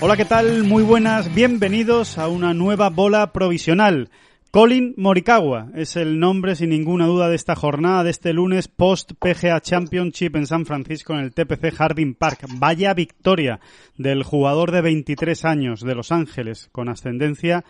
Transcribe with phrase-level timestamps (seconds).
[0.00, 0.62] Hola, ¿qué tal?
[0.62, 4.10] Muy buenas, bienvenidos a una nueva bola provisional.
[4.52, 9.14] Colin Morikawa es el nombre sin ninguna duda de esta jornada de este lunes post
[9.18, 12.46] PGA Championship en San Francisco en el TPC Harding Park.
[12.58, 13.58] Vaya victoria
[13.96, 17.64] del jugador de 23 años de Los Ángeles con ascendencia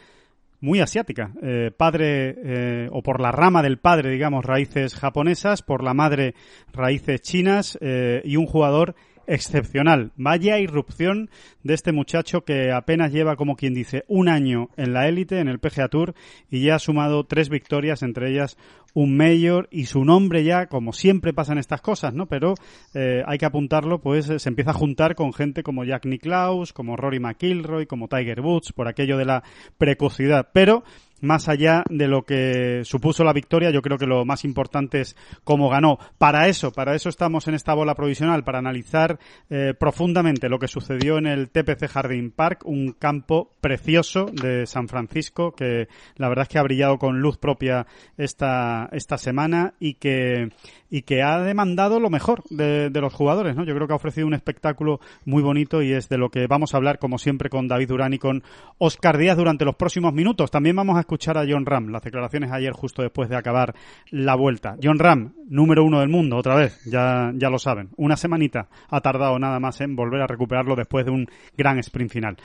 [0.60, 1.32] muy asiática.
[1.42, 6.34] Eh, padre, eh, o por la rama del padre, digamos, raíces japonesas, por la madre,
[6.74, 8.96] raíces chinas, eh, y un jugador
[9.28, 10.10] excepcional.
[10.16, 11.30] Vaya irrupción
[11.62, 15.48] de este muchacho que apenas lleva, como quien dice, un año en la élite, en
[15.48, 16.14] el PGA Tour,
[16.50, 18.56] y ya ha sumado tres victorias, entre ellas
[18.94, 22.26] un mayor y su nombre ya, como siempre pasan estas cosas, ¿no?
[22.26, 22.54] Pero
[22.94, 26.72] eh, hay que apuntarlo, pues eh, se empieza a juntar con gente como Jack Nicklaus,
[26.72, 29.44] como Rory McIlroy, como Tiger Woods, por aquello de la
[29.76, 30.48] precocidad.
[30.52, 30.84] Pero
[31.20, 35.16] más allá de lo que supuso la victoria, yo creo que lo más importante es
[35.44, 35.98] cómo ganó.
[36.18, 39.18] Para eso, para eso estamos en esta bola provisional, para analizar
[39.50, 44.88] eh, profundamente lo que sucedió en el TPC Jardín Park, un campo precioso de San
[44.88, 49.94] Francisco que la verdad es que ha brillado con luz propia esta, esta semana y
[49.94, 50.50] que
[50.90, 53.64] y que ha demandado lo mejor de, los jugadores, ¿no?
[53.64, 56.74] Yo creo que ha ofrecido un espectáculo muy bonito y es de lo que vamos
[56.74, 58.42] a hablar, como siempre, con David Durán y con
[58.78, 60.50] Oscar Díaz durante los próximos minutos.
[60.50, 63.74] También vamos a escuchar a John Ram, las declaraciones ayer justo después de acabar
[64.10, 64.76] la vuelta.
[64.82, 67.90] John Ram, número uno del mundo, otra vez, ya, ya lo saben.
[67.96, 72.10] Una semanita ha tardado nada más en volver a recuperarlo después de un gran sprint
[72.10, 72.36] final.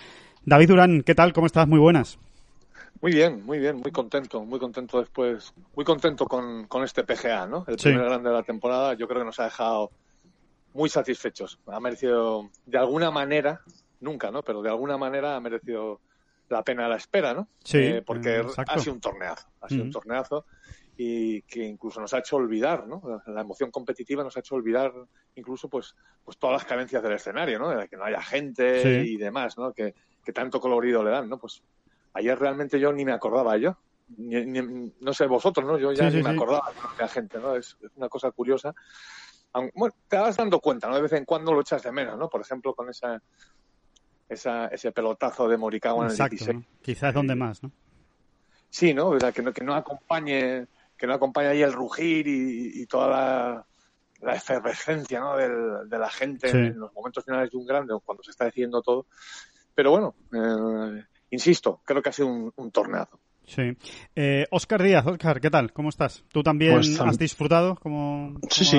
[0.46, 1.32] David Durán, ¿qué tal?
[1.32, 1.68] ¿Cómo estás?
[1.68, 2.20] Muy buenas.
[3.02, 7.48] Muy bien, muy bien, muy contento, muy contento después, muy contento con, con este PGA,
[7.48, 7.66] ¿no?
[7.68, 9.92] El primer grande de la temporada, yo creo que nos ha dejado
[10.74, 11.60] muy satisfechos.
[11.68, 13.62] Ha merecido, de alguna manera,
[14.00, 14.42] nunca, ¿no?
[14.42, 16.00] Pero de alguna manera ha merecido
[16.50, 17.48] la pena la espera, ¿no?
[17.64, 17.80] Sí.
[17.80, 20.46] Eh, porque ha sido un torneazo, ha sido un torneazo
[20.96, 23.02] y que incluso nos ha hecho olvidar, ¿no?
[23.26, 24.94] La emoción competitiva nos ha hecho olvidar
[25.36, 27.70] incluso, pues, pues todas las carencias del escenario, ¿no?
[27.70, 29.74] De que no haya gente y demás, ¿no?
[29.74, 31.40] Que, que tanto colorido le dan, ¿no?
[31.40, 31.64] Pues
[32.14, 33.78] ayer realmente yo ni me acordaba yo.
[34.18, 35.78] no sé vosotros, ¿no?
[35.78, 37.56] Yo ya ni me acordaba de la gente, ¿no?
[37.56, 38.74] Es, una cosa curiosa.
[39.76, 40.96] bueno, te vas dando cuenta, ¿no?
[40.96, 42.30] De vez en cuando lo echas de menos, ¿no?
[42.30, 43.22] Por ejemplo, con esa,
[44.30, 46.66] esa ese pelotazo de Morikawa en el 16.
[46.82, 47.72] Quizás donde más, ¿no?
[48.70, 49.16] Sí, ¿no?
[49.18, 53.66] Que no, que no acompañe que no acompañe ahí el rugir y, toda la,
[54.22, 55.36] la, efervescencia ¿no?
[55.36, 58.82] de la gente en los momentos finales de un grande o cuando se está decidiendo
[58.82, 59.08] todo.
[59.76, 63.20] Pero bueno, eh, insisto, creo que ha sido un, un torneado.
[63.46, 63.76] Sí.
[64.16, 65.74] Eh, Oscar Díaz, Oscar, ¿qué tal?
[65.74, 66.24] ¿Cómo estás?
[66.32, 67.76] ¿Tú también pues, has disfrutado?
[67.76, 68.78] Como, sí, sí,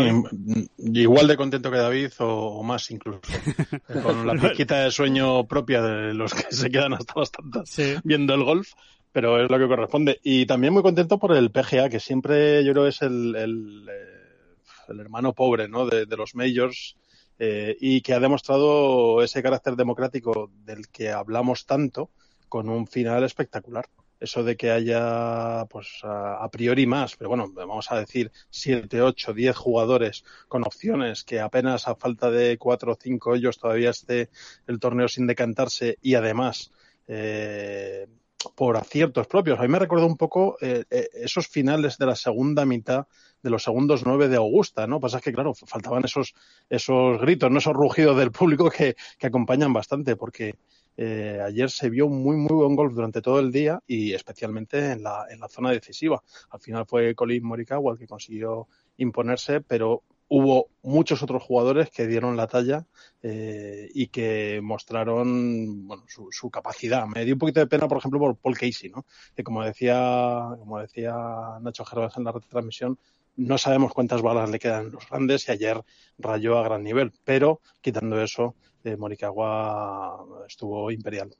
[0.78, 3.20] igual de contento que David o, más incluso.
[4.02, 8.34] Con la pizquita de sueño propia de los que se quedan hasta las tantas viendo
[8.34, 8.72] el golf,
[9.12, 10.20] pero es lo que corresponde.
[10.22, 14.56] Y también muy contento por el PGA, que siempre yo creo es el, el, eh,
[14.88, 15.86] el hermano pobre ¿no?
[15.86, 16.96] de, de los majors.
[17.36, 22.10] Eh, y que ha demostrado ese carácter democrático del que hablamos tanto,
[22.54, 23.84] con un final espectacular.
[24.20, 29.32] Eso de que haya, pues, a, priori más, pero bueno, vamos a decir 7, 8,
[29.34, 34.30] 10 jugadores con opciones, que apenas a falta de 4 o 5 ellos todavía esté
[34.68, 36.70] el torneo sin decantarse y además,
[37.08, 38.06] eh,
[38.54, 39.58] por aciertos propios.
[39.58, 43.08] A mí me recuerda un poco eh, eh, esos finales de la segunda mitad
[43.42, 45.00] de los segundos nueve de Augusta, ¿no?
[45.00, 46.34] Pasa que, claro, faltaban esos,
[46.70, 47.58] esos gritos, ¿no?
[47.58, 50.54] esos rugidos del público que acompañan bastante, porque
[50.96, 55.02] eh, ayer se vio muy, muy buen golf durante todo el día y especialmente en
[55.02, 56.22] la, en la zona decisiva.
[56.50, 62.06] Al final fue Colin Morikawa el que consiguió imponerse, pero hubo muchos otros jugadores que
[62.06, 62.86] dieron la talla
[63.22, 67.06] eh, y que mostraron bueno, su, capacidad.
[67.06, 69.04] Me dio un poquito de pena, por ejemplo, por Paul Casey, ¿no?
[69.34, 71.14] que como decía, como decía
[71.60, 72.98] Nacho Gervas en la retransmisión,
[73.36, 75.82] no sabemos cuántas balas le quedan los grandes y ayer
[76.18, 78.54] rayó a gran nivel, pero quitando eso,
[78.84, 81.30] eh, Morikawa estuvo imperial.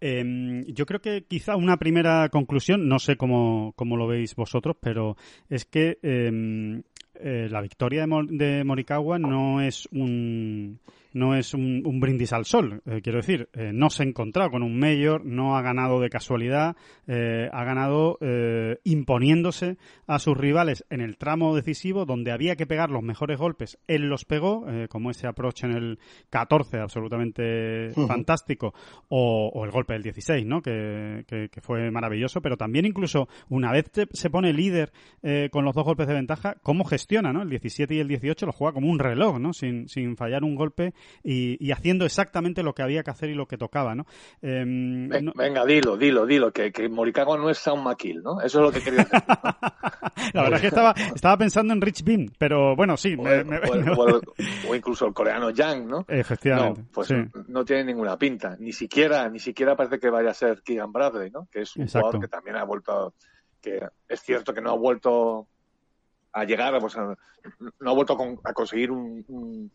[0.00, 4.76] Em, yo creo que quizá una primera conclusión, no sé cómo, cómo lo veis vosotros,
[4.80, 5.16] pero
[5.48, 6.82] es que em,
[7.14, 10.80] eh, la victoria de, de Morikawa no es un
[11.14, 12.82] no es un, brindis al sol.
[12.86, 16.08] Eh, quiero decir, eh, no se ha encontrado con un mayor, no ha ganado de
[16.08, 16.76] casualidad,
[17.06, 18.18] ha ganado
[18.84, 19.76] imponiéndose
[20.06, 23.78] a sus rivales en el tramo decisivo donde había que pegar los mejores golpes.
[23.86, 25.98] Él los pegó, como ese approach en el
[26.30, 28.72] 14, absolutamente fantástico,
[29.08, 30.62] o, el golpe del 16, ¿no?
[30.62, 31.24] Que,
[31.60, 34.92] fue maravilloso, pero también incluso una vez se pone líder
[35.50, 37.01] con los dos golpes de ventaja, ¿cómo gestiona,
[37.32, 37.42] ¿no?
[37.42, 39.52] El 17 y el 18 lo juega como un reloj, ¿no?
[39.52, 43.46] Sin, sin fallar un golpe y, haciendo exactamente lo que había que hacer y lo
[43.46, 44.06] que tocaba, ¿no?
[44.40, 48.40] Em, venga, dilo, dilo, dilo, que, que Morikawa no es Sound McKill, ¿no?
[48.40, 49.20] Eso es lo que quería decir.
[50.32, 53.16] La verdad es que estaba, estaba pensando en Rich Bean, pero bueno, sí.
[54.68, 56.04] O, incluso el coreano Yang, ¿no?
[56.08, 56.82] Efectivamente.
[56.82, 57.12] No, pues
[57.48, 58.56] no tiene ninguna pinta.
[58.58, 61.48] Ni siquiera, ni siquiera parece que vaya a ser Keegan Bradley, ¿no?
[61.50, 63.14] Que es un jugador que también ha vuelto,
[63.60, 65.48] que es cierto que no ha vuelto
[66.32, 69.70] a llegar, pues, no ha vuelto a, conseguir un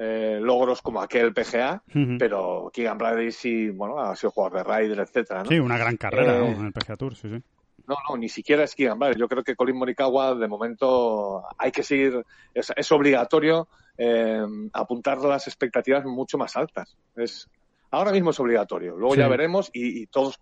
[0.00, 1.82] eh, logros como aquel PGA,
[2.20, 6.38] pero Keegan Bradley sí, bueno, ha sido jugador de Ryder, etcétera, Sí, una gran carrera
[6.38, 7.42] eh, en el PGA Tour, sí, sí.
[7.84, 9.18] No, no, ni siquiera es Keegan Bradley.
[9.18, 13.66] Yo creo que Colin Morikawa, de momento, hay que seguir, es, obligatorio
[13.96, 16.96] eh, apuntar las expectativas mucho más altas.
[17.16, 17.48] Es,
[17.90, 18.96] ahora mismo es obligatorio.
[18.96, 20.38] Luego ya veremos y, todos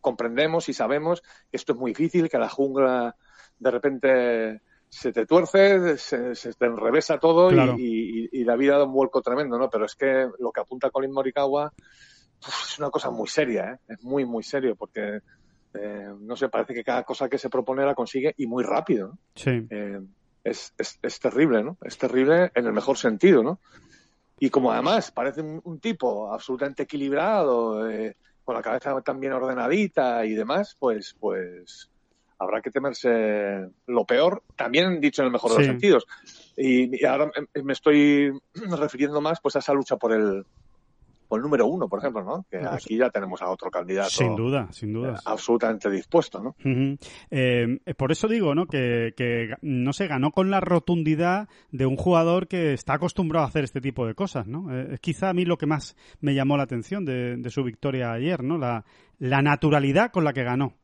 [0.00, 1.20] comprendemos y sabemos
[1.50, 3.16] que esto es muy difícil, que la jungla
[3.58, 4.62] de repente
[4.94, 9.68] se te tuerce, se, te enrevesa todo y, la vida da un vuelco tremendo, ¿no?
[9.68, 11.72] Pero es que lo que apunta Colin Morikawa
[12.46, 13.78] es una cosa muy seria, ¿eh?
[13.88, 15.18] Es muy, muy serio porque,
[15.74, 19.08] eh, no sé, parece que cada cosa que se propone la consigue y muy rápido,
[19.08, 19.18] ¿no?
[19.34, 19.66] Sí.
[19.68, 20.00] Eh,
[20.44, 21.76] es, es, terrible, ¿no?
[21.82, 23.58] Es terrible en el mejor sentido, ¿no?
[24.38, 30.24] Y como además parece un, tipo absolutamente equilibrado, eh, con la cabeza tan bien ordenadita
[30.24, 31.90] y demás, pues, pues,
[32.38, 36.06] habrá que temerse lo peor, también dicho en el mejor de los sentidos.
[36.56, 37.30] Y, ahora
[37.62, 38.32] me estoy
[38.78, 40.44] refiriendo más pues a esa lucha por el
[41.28, 42.46] por el número uno, por ejemplo, ¿no?
[42.50, 44.10] Que pues aquí ya tenemos a otro candidato.
[44.10, 45.18] Sin duda, sin duda.
[45.24, 46.54] Absolutamente dispuesto, ¿no?
[47.30, 48.66] Eh, por eso digo, ¿no?
[48.66, 53.48] Que, que, no se ganó con la rotundidad de un jugador que está acostumbrado a
[53.48, 54.66] hacer este tipo de cosas, ¿no?
[54.70, 58.12] Eh, quizá a mí lo que más me llamó la atención de, de su victoria
[58.12, 58.58] ayer, ¿no?
[58.58, 58.84] La,
[59.18, 60.74] la naturalidad con la que ganó.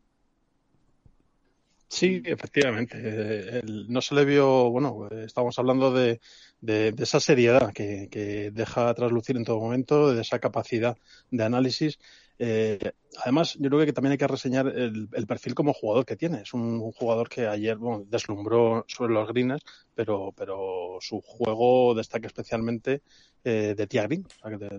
[1.91, 2.97] Sí, efectivamente.
[3.03, 6.21] Eh, no se le vio, bueno, estamos hablando de,
[6.61, 10.97] de, esa seriedad que, que, deja traslucir en todo momento, de esa capacidad
[11.31, 11.99] de análisis.
[12.43, 12.93] Eh,
[13.23, 16.41] además, yo creo que también hay que reseñar el, perfil como jugador que tiene.
[16.41, 19.63] Es un, jugador que ayer bueno, deslumbró sobre los greens,
[19.95, 23.03] pero, pero su juego destaca especialmente
[23.45, 24.27] eh, de tía green,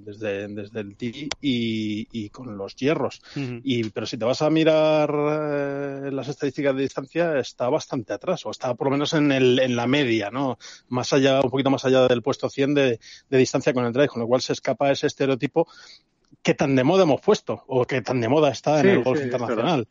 [0.02, 3.22] desde, desde el tee y, y, con los hierros.
[3.36, 8.44] y, pero si te vas a mirar eh, las estadísticas de distancia, está bastante atrás,
[8.48, 10.58] o está por lo menos en, el, en la media, ¿no?
[10.90, 13.00] Más allá, un poquito más allá del puesto 100 de,
[13.30, 15.68] de distancia con el drive, con lo cual se escapa ese estereotipo
[16.42, 19.22] que tan de moda hemos puesto o que tan de moda está en el golf
[19.22, 19.88] internacional.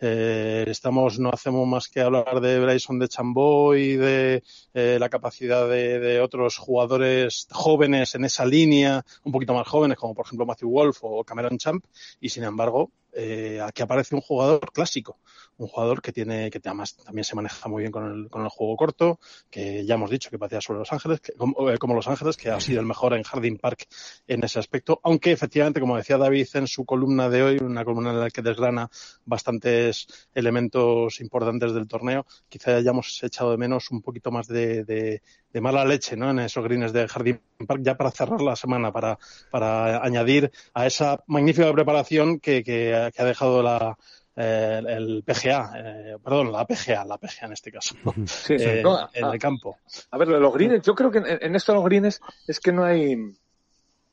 [0.00, 4.42] Eh, estamos, no hacemos más que hablar de Bryson de Chambó y de
[4.74, 9.96] eh, la capacidad de, de, otros jugadores jóvenes en esa línea, un poquito más jóvenes,
[9.96, 11.84] como por ejemplo Matthew Wolf o Cameron Champ,
[12.20, 15.18] y sin embargo, eh, aquí aparece un jugador clásico,
[15.56, 18.48] un jugador que tiene, que además también se maneja muy bien con el, con el
[18.48, 21.94] juego corto, que ya hemos dicho que patea sobre Los Ángeles, que, como, eh, como,
[21.94, 23.86] Los Ángeles, que ha sido el mejor en Harding Park
[24.26, 28.10] en ese aspecto, aunque efectivamente, como decía David en su columna de hoy, una columna
[28.10, 28.90] en la que desgrana
[29.24, 35.22] bastantes elementos importantes del torneo, quizá hayamos echado de menos un poquito más de, de,
[35.52, 36.30] de mala leche ¿no?
[36.30, 39.18] en esos greens de Harding Park, ya para cerrar la semana, para,
[39.50, 43.96] para añadir a esa magnífica preparación que, que que ha dejado la,
[44.36, 47.94] eh, el PGA, eh, perdón, la PGA, la PGA en este caso,
[48.48, 48.82] eh,
[49.12, 49.78] en el campo.
[50.10, 52.84] A ver, los greens, yo creo que en, esto de los greens es que no
[52.84, 53.36] hay, no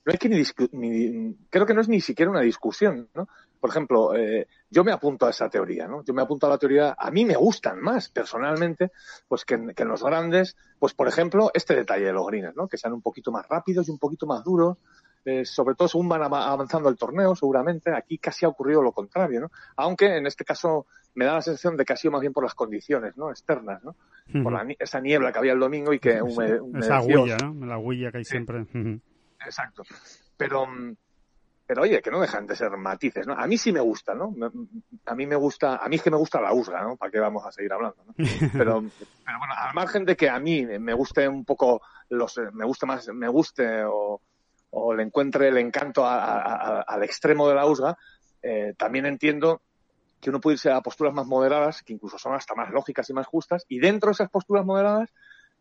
[0.05, 3.27] hay que ni, creo que no es ni siquiera una discusión, ¿no?
[3.59, 4.11] Por ejemplo,
[4.71, 6.03] yo me apunto a esa teoría, ¿no?
[6.03, 8.91] Yo me apunto a la teoría, a mí me gustan más personalmente,
[9.27, 12.55] pues que en, que en los grandes, pues por ejemplo, este detalle de los greens,
[12.55, 12.67] ¿no?
[12.67, 14.77] Que sean un poquito más rápidos y un poquito más duros,
[15.25, 17.91] eh, sobre todo según van avanzando el torneo, seguramente.
[17.93, 19.51] Aquí casi ha ocurrido lo contrario, ¿no?
[19.75, 22.43] Aunque en este caso me da la sensación de que ha sido más bien por
[22.43, 23.29] las condiciones, ¿no?
[23.29, 23.95] Externas, ¿no?
[24.43, 26.21] Por esa niebla que había el domingo y que
[26.79, 27.65] esa huella, ¿no?
[27.65, 28.65] La huella que hay siempre.
[29.45, 29.83] Exacto.
[30.37, 30.95] Pero mm,
[31.71, 33.31] pero oye, que no dejan de ser matices, ¿no?
[33.31, 34.35] A mí sí me gusta, ¿no?
[35.05, 36.97] A mí me gusta, a mí es que me gusta la usga, ¿no?
[36.97, 38.13] ¿Para qué vamos a seguir hablando, ¿no?
[38.51, 38.83] Pero,
[39.25, 42.85] pero bueno, al margen de que a mí me guste un poco los, me guste
[42.85, 44.19] más, me guste o,
[44.71, 47.97] o le encuentre el encanto al extremo de la usga,
[48.41, 49.61] eh, también entiendo
[50.19, 53.13] que uno puede irse a posturas más moderadas, que incluso son hasta más lógicas y
[53.13, 55.09] más justas, y dentro de esas posturas moderadas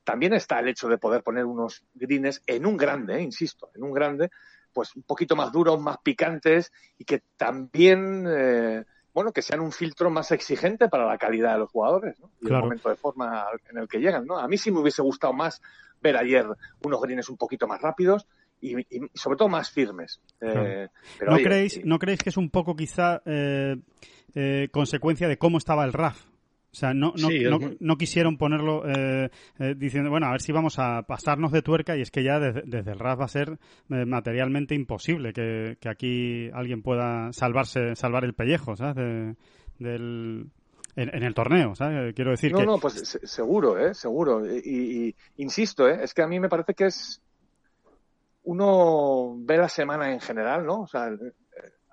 [0.04, 3.82] también está el hecho de poder poner unos greens en un grande, eh, insisto, en
[3.82, 4.30] un grande,
[4.72, 9.72] pues un poquito más duros, más picantes y que también, eh, bueno, que sean un
[9.72, 12.30] filtro más exigente para la calidad de los jugadores, ¿no?
[12.40, 14.38] Y el momento de forma en el que llegan, ¿no?
[14.38, 15.60] A mí sí me hubiese gustado más
[16.00, 16.46] ver ayer
[16.82, 18.26] unos greens un poquito más rápidos
[18.60, 18.76] y,
[19.14, 20.20] sobre todo más firmes.
[20.40, 20.88] Eh,
[21.26, 23.22] ¿No, creéis, ¿No creéis que es un poco quizá
[24.70, 26.30] consecuencia de cómo estaba el RAF?
[26.72, 30.78] O sea, no, no, no, quisieron ponerlo eh, eh, diciendo, bueno, a ver si vamos
[30.78, 33.58] a pasarnos de tuerca y es que ya desde, el RAS va a ser
[33.90, 38.94] eh, materialmente imposible que, aquí alguien pueda salvarse, salvar el pellejo, ¿sabes?
[39.80, 40.46] del,
[40.94, 42.14] en, el torneo, ¿sabes?
[42.14, 42.66] Quiero decir no, que...
[42.66, 43.92] No, pues seguro, ¿eh?
[43.92, 44.46] Seguro.
[44.46, 45.98] Y, insisto, ¿eh?
[46.04, 47.20] Es que a mí me parece que es...
[48.50, 50.80] Uno ve la semana en general, ¿no?
[50.82, 51.10] O sea,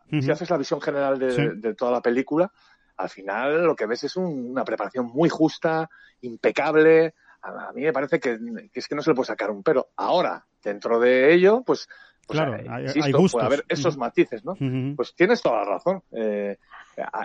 [0.09, 2.51] si haces la visión general de toda la película
[2.97, 5.89] al final lo que ves es una preparación muy justa,
[6.21, 7.13] impecable.
[7.41, 8.37] A, mí me parece que,
[8.73, 9.89] es que no se le puede sacar un pero.
[9.95, 11.87] Ahora, dentro de ello, pues,
[12.25, 14.55] pues claro, eh, hay, puede haber esos matices, ¿no?
[14.95, 16.03] Pues tienes toda la razón.
[16.11, 16.57] Eh,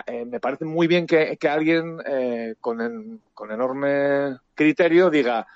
[0.05, 1.97] eh, me parece muy bien que, alguien
[2.61, 5.47] con, con enorme criterio diga,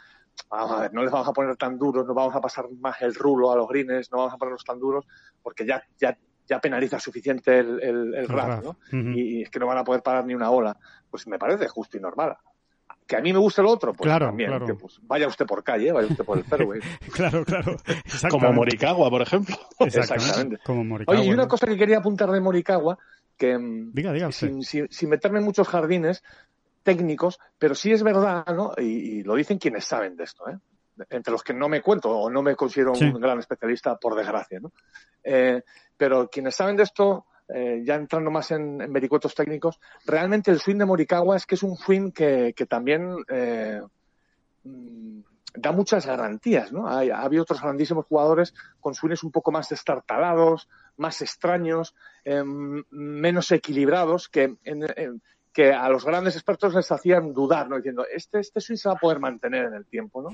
[0.49, 3.01] vamos a ver, no les vamos a poner tan duros, no vamos a pasar más
[3.01, 5.05] el rulo a los greens, no vamos a ponerlos tan duros,
[5.41, 6.17] porque ya, ya
[6.47, 8.77] ya penaliza suficiente el, el, el ¿no?
[8.91, 10.77] y, es que no van a poder parar ni una ola.
[11.09, 12.37] Pues me parece justo y normal.
[13.05, 14.51] Que a mí me gusta el otro, pues también.
[14.79, 16.81] pues, vaya usted por calle, vaya usted por el fairway.
[17.13, 17.77] claro, claro.
[18.29, 19.55] Como Morikawa, por ejemplo.
[19.79, 20.59] Exactamente.
[21.07, 22.97] Oye, y una cosa que quería apuntar de Morikawa,
[23.37, 26.21] que mm, diga, sin, sin, meterme en muchos jardines
[26.87, 28.71] técnicos, pero sí es verdad, ¿no?
[28.77, 30.57] Y, lo dicen quienes saben de esto, ¿eh?
[31.09, 34.61] entre los que no me cuento o no me considero un gran especialista, por desgracia,
[34.61, 34.71] ¿no?
[35.21, 35.61] Eh,
[35.97, 40.77] pero quienes saben de esto, eh, ya entrando más en, vericuetos técnicos, realmente el swing
[40.77, 43.81] de Morikawa es que es un swing que, también eh,
[44.63, 45.19] mm,
[45.55, 46.87] da muchas garantías, ¿no?
[46.87, 52.81] Hay, ha habido otros grandísimos jugadores con swings un poco más destartalados, más extraños, em,
[52.91, 54.55] menos equilibrados, que
[55.57, 57.77] que a los grandes expertos les hacían dudar, ¿no?
[57.77, 60.29] Diciendo, este, este swing se va a poder mantener en el tiempo, ¿no?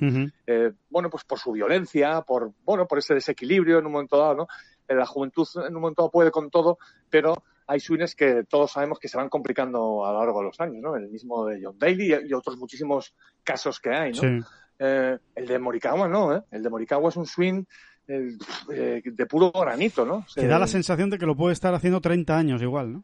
[0.46, 4.36] Eh, bueno, pues por su violencia, por, bueno, por ese desequilibrio en un momento dado,
[4.36, 4.48] ¿no?
[4.90, 6.78] la juventud en un momento puede con todo,
[7.10, 10.60] pero hay swings que todos sabemos que se van complicando a lo largo de los
[10.60, 10.94] años, ¿no?
[10.98, 13.16] El mismo de John Daly y, otros muchísimos
[13.46, 14.46] casos que hay, ¿no?
[14.78, 16.44] Eh, el de Morikawa no, ¿eh?
[16.52, 17.64] El de Morikawa es un swing
[18.08, 20.26] de puro granito, ¿no?
[20.36, 23.04] Que da la sensación de que lo puede estar haciendo 30 años igual, ¿no?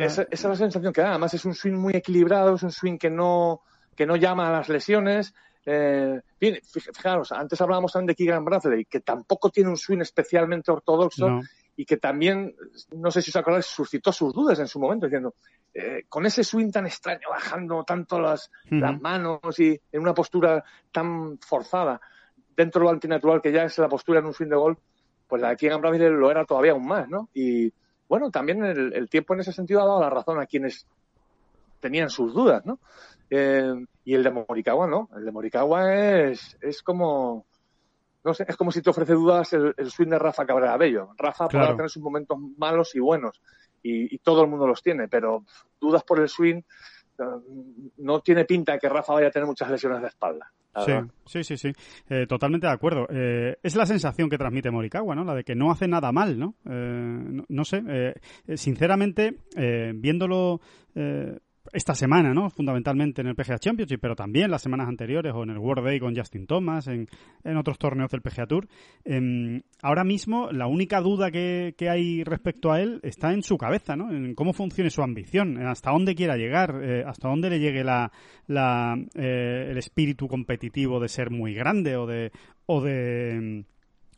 [0.00, 1.10] esa, es la sensación que da.
[1.10, 3.60] Además es un swing muy equilibrado, es un swing que no,
[3.94, 5.34] que no llama a las lesiones,
[5.64, 10.72] eh, bien, fijaros, antes hablábamos también de Keegan Bradley, que tampoco tiene un swing especialmente
[10.72, 11.40] ortodoxo
[11.76, 12.54] y que también,
[12.96, 15.34] no sé si os acordáis, suscitó sus dudas en su momento, diciendo,
[15.72, 20.64] eh, con ese swing tan extraño, bajando tanto las, las manos y en una postura
[20.90, 22.00] tan forzada,
[22.56, 24.78] dentro de lo antinatural que ya es la postura en un swing de gol,
[25.28, 27.28] pues la de Keegan Bradley lo era todavía aún más, ¿no?
[27.34, 27.72] Y
[28.08, 30.86] bueno, también el, el tiempo en ese sentido ha dado la razón a quienes
[31.82, 32.78] tenían sus dudas, ¿no?
[33.28, 35.10] Eh, y el de Morikawa no.
[35.16, 37.44] El de Morikawa es, es como,
[38.24, 41.10] no sé, es como si te ofrece dudas el, swing de Rafa Cabrera Bello.
[41.18, 43.42] Rafa podrá tener sus momentos malos y buenos,
[43.82, 45.44] y, todo el mundo los tiene, pero
[45.80, 46.62] dudas por el swing,
[47.98, 50.50] no tiene pinta que Rafa vaya a tener muchas lesiones de espalda.
[51.26, 51.72] Sí, sí, sí,
[52.08, 53.06] eh, totalmente de acuerdo.
[53.08, 55.22] es la sensación que transmite Morikawa, ¿no?
[55.22, 56.54] La de que no hace nada mal, ¿no?
[56.64, 58.14] no, no, sé,
[58.54, 59.36] sinceramente,
[59.94, 60.60] viéndolo
[61.72, 62.50] esta semana, ¿no?
[62.50, 66.00] Fundamentalmente en el PGA Championship, pero también las semanas anteriores o en el World Day
[66.00, 67.08] con Justin Thomas, en,
[67.44, 68.66] en otros torneos del PGA Tour.
[69.04, 73.56] Em, ahora mismo, la única duda que, que, hay respecto a él está en su
[73.56, 74.10] cabeza, ¿no?
[74.12, 78.10] En cómo funcione su ambición, hasta dónde quiera llegar, eh, hasta dónde le llegue la,
[78.46, 82.32] la eh, el espíritu competitivo de ser muy grande o de,
[82.66, 83.64] o de,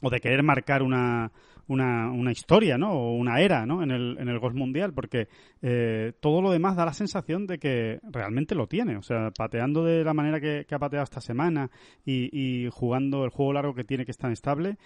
[0.01, 1.31] o de querer marcar una
[1.68, 2.92] una, una historia, ¿no?
[2.92, 3.83] O una era, ¿no?
[3.83, 5.28] En el, en el golf mundial, porque
[5.62, 8.97] eh, todo lo demás da la sensación de que realmente lo tiene.
[8.97, 11.71] O sea, pateando de la manera que, ha pateado esta semana
[12.04, 14.76] y, y, jugando el juego largo que tiene que estar estable,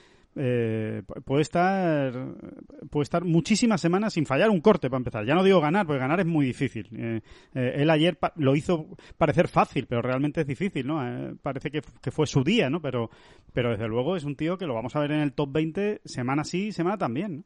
[0.41, 2.13] eh, puede estar
[2.91, 5.27] puede estar muchísimas semanas sin fallar un corte para empezar.
[5.27, 6.89] Ya no digo ganar, porque ganar es muy difícil.
[6.97, 7.21] Eh,
[7.55, 10.99] eh, él ayer lo hizo parecer fácil, pero realmente es difícil, ¿no?
[11.43, 12.81] parece que, fue su día, ¿no?
[12.81, 13.11] Pero,
[13.53, 16.03] pero desde luego es un tío que lo vamos a ver en el top 20
[16.05, 17.45] semana sí, semana también.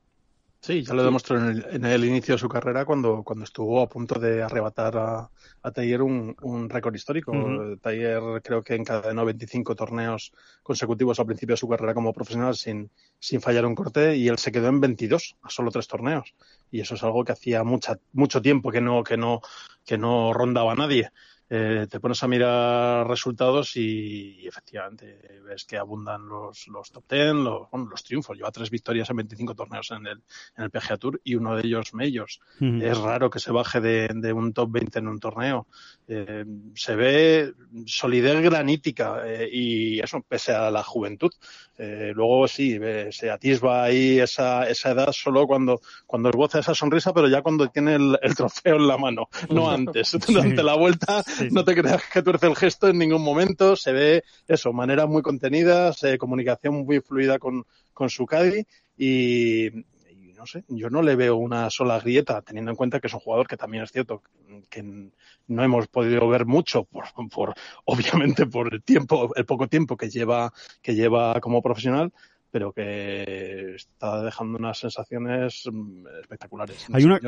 [0.65, 4.21] Sí, ya lo demostró en el, inicio de su carrera cuando, cuando estuvo a punto
[4.21, 5.29] de arrebatar a,
[5.61, 7.33] a Taller un, un récord histórico.
[7.33, 12.93] Uh creo que encadenó 25 torneos consecutivos al principio de su carrera como profesional sin,
[13.19, 16.33] sin fallar un corte y él se quedó en 22 a solo tres torneos.
[16.71, 19.41] Y eso es algo que hacía mucha, mucho tiempo que no, que no,
[19.85, 21.11] que no rondaba a nadie.
[21.55, 27.35] Eh, te pones a mirar resultados y, efectivamente ves que abundan los, los top 10,
[27.35, 28.39] los, bueno, los triunfos.
[28.39, 30.23] Lleva tres victorias en 25 torneos en el,
[30.57, 32.41] en el PGA Tour y uno de ellos Mellos.
[32.59, 35.67] Es raro que se baje de, de, un top 20 en un torneo.
[36.09, 37.53] Eh, se ve
[37.85, 41.33] solidez granítica eh, y eso pese a la juventud.
[41.77, 42.79] Luego sí,
[43.11, 47.69] se atisba ahí esa, esa edad solo cuando, cuando esboza esa sonrisa, pero ya cuando
[47.71, 50.17] tiene el, el trofeo en la mano, no antes.
[50.25, 54.25] Durante la vuelta no te creas que tuerce el gesto en ningún momento, se ve
[54.47, 58.65] eso, manera muy contenida, comunicación muy fluida con, con su Caddy
[58.97, 59.71] y,
[60.37, 63.21] no sé, yo no le veo una sola grieta, teniendo en cuenta que es un
[63.21, 64.23] jugador que también es cierto
[64.69, 64.83] que
[65.47, 70.11] no hemos podido ver mucho por, por obviamente por el tiempo, el poco tiempo que
[70.11, 72.13] lleva, que lleva como profesional,
[72.53, 75.65] pero que está dejando unas sensaciones
[76.21, 76.87] espectaculares.
[76.93, 77.19] Hay una,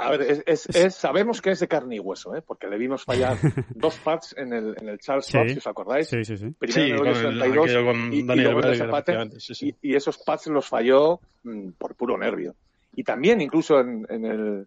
[0.00, 2.42] A ver, es, es, sabemos que es de carne y hueso, ¿eh?
[2.42, 3.38] porque le vimos fallar
[3.76, 5.38] dos pads en el, en el Charles sí.
[5.50, 6.08] si os acordáis.
[6.08, 6.50] Sí, sí, sí.
[6.50, 11.20] Primero en el 62 con y, Daniel y, Verde, y, y, esos pads los falló
[11.44, 12.56] mm, por puro nervio.
[12.96, 14.66] Y también, incluso en, en el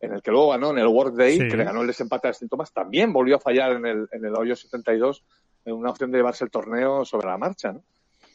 [0.00, 2.32] en el que luego ganó en el World Day, que le ganó el desempate a
[2.32, 5.24] Stintomas, también volvió a fallar en el, en el hoyo 72
[5.64, 7.72] en una opción de llevarse el torneo sobre la marcha.
[7.72, 7.82] ¿no?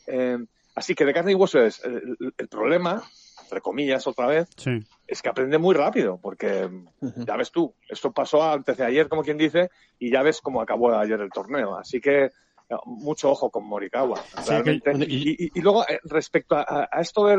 [0.08, 0.39] Eh,
[0.75, 3.03] Así que de carne y hueso es el, problema,
[3.43, 4.47] entre comillas otra vez,
[5.07, 6.69] es que aprende muy rápido, porque
[7.01, 10.61] ya ves tú, esto pasó antes de ayer, como quien dice, y ya ves cómo
[10.61, 11.75] acabó ayer el torneo.
[11.75, 12.29] Así que
[12.85, 14.91] mucho ojo con Morikawa, realmente.
[15.07, 17.38] y, luego, eh, respecto a, esto de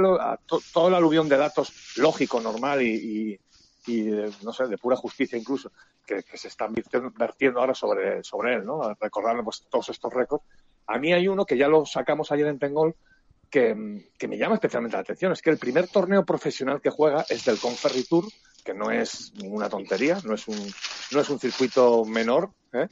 [0.73, 3.39] todo el aluvión de datos lógico, normal y,
[4.43, 5.71] no sé, de pura justicia incluso,
[6.05, 6.75] que, se están
[7.17, 8.95] vertiendo ahora sobre, sobre él, ¿no?
[8.95, 10.45] Recordando pues, todos estos récords.
[10.87, 12.97] A mí hay uno que ya lo sacamos ayer en Tengol,
[13.51, 15.33] que, me llama especialmente la atención.
[15.33, 18.25] Es que el primer torneo profesional que juega es del Conferry Tour,
[18.65, 20.59] que no es ninguna tontería, no es un,
[21.13, 22.51] no es un circuito menor.
[22.73, 22.87] ¿eh?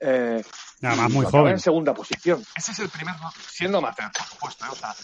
[0.00, 0.42] eh
[0.80, 1.52] Nada más muy joven.
[1.52, 2.42] en segunda posición.
[2.56, 3.14] Ese es el primer,
[3.48, 4.64] siendo amateur, por supuesto.
[4.64, 4.68] ¿eh?
[4.72, 4.94] O sea,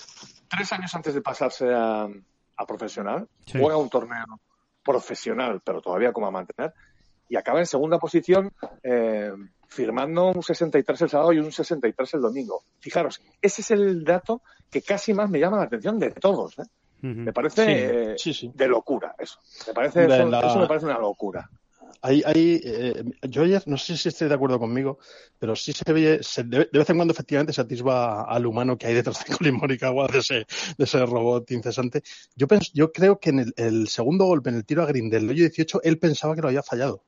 [0.48, 2.09] tres años antes de pasarse a,
[2.57, 4.40] a profesional, juega un torneo
[4.83, 6.72] profesional, pero todavía como amateur,
[7.29, 8.53] y acaba en segunda posición.
[9.68, 12.64] Firmando un 63 el sábado y un 63 el domingo.
[12.81, 16.59] Fijaros, ese es el dato que casi más me llama la atención de todos.
[16.59, 16.64] ¿eh?
[17.02, 19.38] Me parece de locura eso.
[19.66, 21.48] Me parece eso, me parece una locura.
[22.00, 24.98] Hay, hay, eh, yo ayer, no sé si estoy de acuerdo conmigo,
[25.38, 28.94] pero sí se ve, de, vez en cuando efectivamente se atisba al humano que hay
[28.94, 30.35] detrás de Colin Morikawa, de ese,
[30.76, 32.02] de ese robot incesante.
[32.37, 35.28] Yo, yo creo que en el, el, segundo golpe, en el tiro a Green del
[35.28, 37.02] hoyo 18, él pensaba que lo había fallado.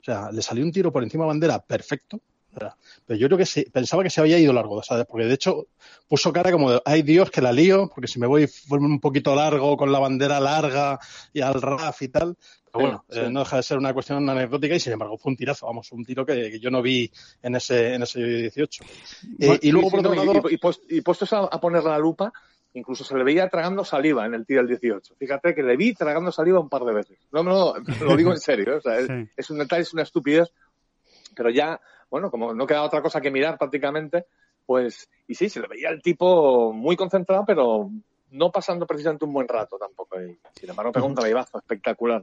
[0.00, 2.20] O sea, le salió un tiro por encima de bandera perfecto,
[2.52, 5.06] pero yo creo que sí, pensaba que se había ido largo, ¿sabes?
[5.06, 5.66] Porque de hecho
[6.08, 9.34] puso cara como de, ay Dios, que la lío, porque si me voy un poquito
[9.34, 10.98] largo con la bandera larga
[11.32, 12.36] y al RAF y tal.
[12.72, 15.36] Pero bueno, eh, no deja de ser una cuestión anecdótica y sin embargo fue un
[15.36, 17.10] tirazo, vamos, un tiro que, yo no vi
[17.42, 18.84] en ese, en ese 18.
[19.40, 20.42] Eh, y luego por otro lado.
[20.88, 22.32] Y, puestos a, a poner la lupa,
[22.74, 25.16] Incluso se le veía tragando saliva en el tiro del 18.
[25.16, 27.18] Fíjate que le vi tragando saliva un par de veces.
[27.32, 28.76] No, no, lo digo en serio.
[28.76, 28.98] O sea,
[29.36, 30.52] es, un detalle, es una estupidez.
[31.34, 31.80] Pero ya,
[32.10, 34.26] bueno, como no queda otra cosa que mirar prácticamente,
[34.66, 37.90] pues, y sí, se le veía el tipo muy concentrado, pero
[38.30, 40.20] no pasando precisamente un buen rato tampoco.
[40.20, 42.22] Y, sin embargo, pegó un trabajo espectacular.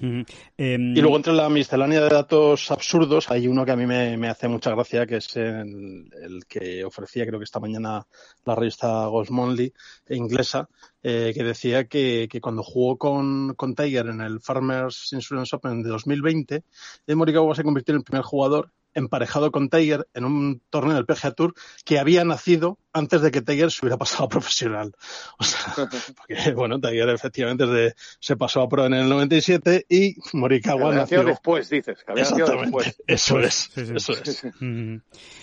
[0.00, 4.28] Em, y luego entre la miscelánea de datos absurdos hay uno que a mí me,
[4.28, 8.06] hace mucha gracia, que es el, que ofrecía, creo que esta mañana,
[8.44, 9.72] la revista Monthly
[10.10, 10.68] inglesa,
[11.02, 15.88] eh, que decía que, cuando jugó con, con, Tiger en el Farmers Insurance Open de
[15.88, 16.62] 2020,
[17.08, 21.32] Morikawa se convirtió en el primer jugador emparejado con Tiger en un torneo del PGA
[21.32, 21.54] Tour
[21.84, 24.94] que había nacido antes de que Tiger se hubiera pasado a profesional.
[25.38, 30.94] O sea, porque, bueno, Tiger efectivamente se pasó a pro en el 97 y Morikawa
[30.94, 32.02] nació después, dices.
[32.04, 33.02] Que había después.
[33.06, 34.46] Eso es, eso es.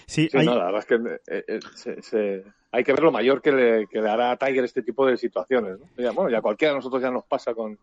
[0.08, 0.46] sí, hay...
[0.46, 0.96] no, la verdad es que
[1.28, 4.64] eh, eh, se, hay que ver lo mayor que le, que le hará a Tiger
[4.64, 5.78] este tipo de situaciones.
[5.80, 6.14] ¿no?
[6.14, 7.78] bueno, ya cualquiera de nosotros ya nos pasa con,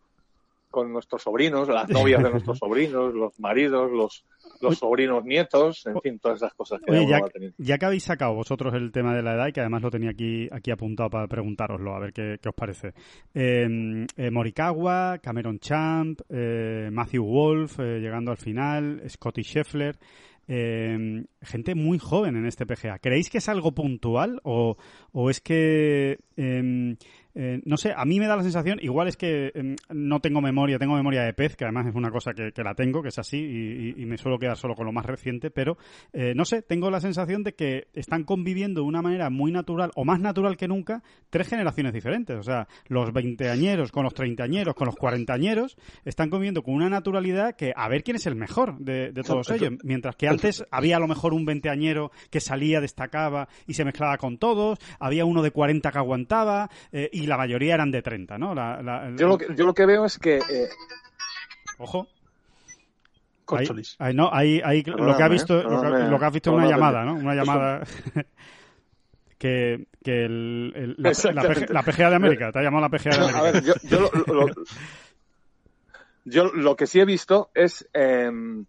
[0.71, 4.25] con nuestros sobrinos, las novias de nuestros sobrinos, los maridos, los,
[4.61, 7.21] los sobrinos nietos, en fin, todas esas cosas que ya,
[7.59, 10.11] ya, que habéis sacado vosotros el tema de la edad y que además lo tenía
[10.11, 12.95] aquí, aquí apuntado para preguntároslo, a ver qué, os parece.
[13.35, 19.97] Em, eh, Morikawa, Cameron Champ, eh, Matthew Wolf, eh, llegando al final, Scotty Scheffler.
[20.53, 22.99] Em, gente muy joven en este PGA.
[22.99, 24.77] ¿Creéis que es algo puntual o,
[25.13, 26.97] o es que em,
[27.35, 30.41] eh, no sé, a mí me da la sensación, igual es que em, no tengo
[30.41, 33.19] memoria, tengo memoria de pez, que además es una cosa que, la tengo, que es
[33.19, 35.79] así, y, me suelo quedar solo con lo más reciente, pero
[36.13, 39.91] eh, no sé, tengo la sensación de que están conviviendo de una manera muy natural,
[39.95, 42.37] o más natural que nunca, tres generaciones diferentes.
[42.37, 47.55] O sea, los veinteañeros con los treintañeros, con los cuarentañeros, están conviviendo con una naturalidad
[47.55, 49.75] que a ver quién es el mejor de, todos ellos.
[49.85, 54.17] Mientras que antes había a lo mejor un veinteañero que salía, destacaba y se mezclaba
[54.19, 58.39] con todos, había uno de cuarenta que aguantaba, eh, y la mayoría eran de treinta,
[58.39, 58.55] ¿no?
[59.17, 60.39] yo, lo que, yo lo que veo es que...
[60.39, 60.69] Eh,
[61.79, 62.09] Ojo.
[63.99, 65.81] Ahí, no, ahí, ahí lo que ha visto, lo,
[66.19, 67.15] que, ha visto es una llamada, ¿no?
[67.15, 67.83] Una llamada
[69.39, 71.11] que, que el, la,
[71.83, 73.39] PGA de América, te ha llamado la PGA de América.
[73.39, 73.75] A ver, yo,
[76.25, 78.67] yo, lo, que sí he visto es em,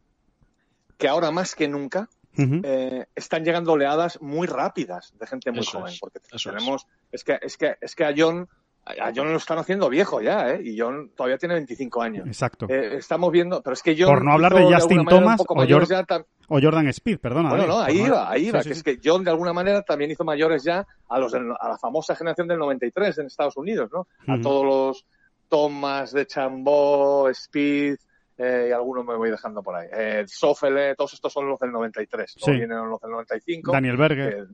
[0.98, 5.94] que ahora más que nunca eh, están llegando oleadas muy rápidas de gente muy joven,
[6.00, 7.24] porque tenemos, es.
[7.24, 8.48] que, es que, es que a John
[8.84, 10.62] a John lo están haciendo viejo ya, ¿eh?
[10.63, 12.28] Y John todavía tiene 25 años.
[12.28, 12.65] Exacto.
[12.67, 14.08] Eh, estamos viendo, pero es que John...
[14.08, 17.50] Por no hablar de Justin Thomas o, Jordan Speed, perdona.
[17.50, 20.24] Bueno, no, ahí iba, ahí iba, que es que John de alguna manera también hizo
[20.24, 24.08] mayores ya a los a la famosa generación del 93 en Estados Unidos, ¿no?
[24.28, 25.06] A todos los
[25.48, 27.98] Thomas de Chambó, Speed,
[28.44, 29.88] eh, y algunos me voy dejando por ahí.
[29.94, 32.52] Eh, Sofele, todos estos son los del 93, sí.
[32.52, 33.72] vienen los del 95.
[33.72, 34.48] Daniel Berger.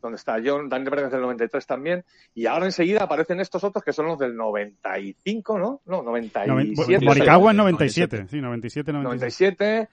[0.00, 2.04] Donde está John, Daniel Berger es del 93 también.
[2.34, 5.80] Y ahora enseguida aparecen estos otros que son los del 95, ¿no?
[5.86, 7.04] No, 97.
[7.04, 9.88] Morikawa en 97, sí, 97, 97.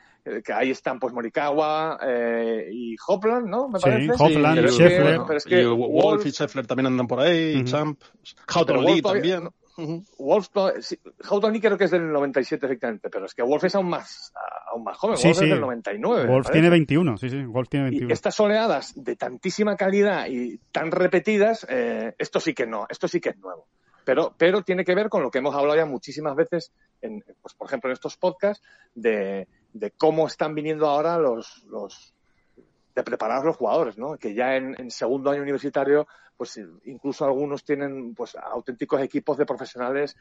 [0.45, 3.67] que ahí están pues Morikawa eh, y Hopland, ¿no?
[3.67, 4.13] Me parece.
[4.13, 5.63] Sí, Hopland, Scheffler.
[5.63, 7.99] y Wolf y Scheffler también andan por ahí, Champ,
[8.47, 9.49] Houghton también.
[10.17, 10.49] Wolf,
[11.23, 14.33] Houghton creo que es del 97 efectivamente, pero es que Wolf es aún más,
[14.71, 15.15] aún más joven.
[15.15, 16.27] Wolf es del 99.
[16.27, 18.09] Wolf tiene 21, sí, sí, Wolf tiene 21.
[18.09, 23.07] Y estas oleadas de tantísima calidad y tan repetidas, eh, esto sí que no, esto
[23.07, 23.67] sí que es nuevo.
[24.05, 27.53] Pero, pero tiene que ver con lo que hemos hablado ya muchísimas veces, en, pues,
[27.53, 28.63] por ejemplo, en estos podcasts,
[28.95, 32.13] de, de cómo están viniendo ahora los, los,
[32.95, 34.17] de preparar a los jugadores, ¿no?
[34.17, 40.15] Que ya en, segundo año universitario, pues incluso algunos tienen pues auténticos equipos de profesionales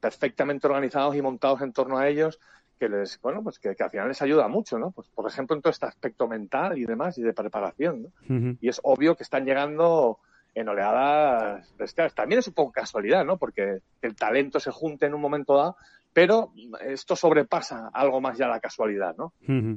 [0.00, 2.38] perfectamente organizados y montados en torno a ellos
[2.78, 4.90] que les, bueno, pues que, al final les ayuda mucho, ¿no?
[4.90, 8.56] Pues por ejemplo en todo este aspecto mental y demás y de preparación, ¿no?
[8.60, 10.18] Y es obvio que están llegando
[10.54, 12.14] en oleadas bestiales.
[12.14, 13.36] También es un poco casualidad, ¿no?
[13.36, 15.76] Porque el talento se junte en un momento dado,
[16.12, 16.52] pero
[16.84, 19.32] esto sobrepasa algo más ya la casualidad, ¿no?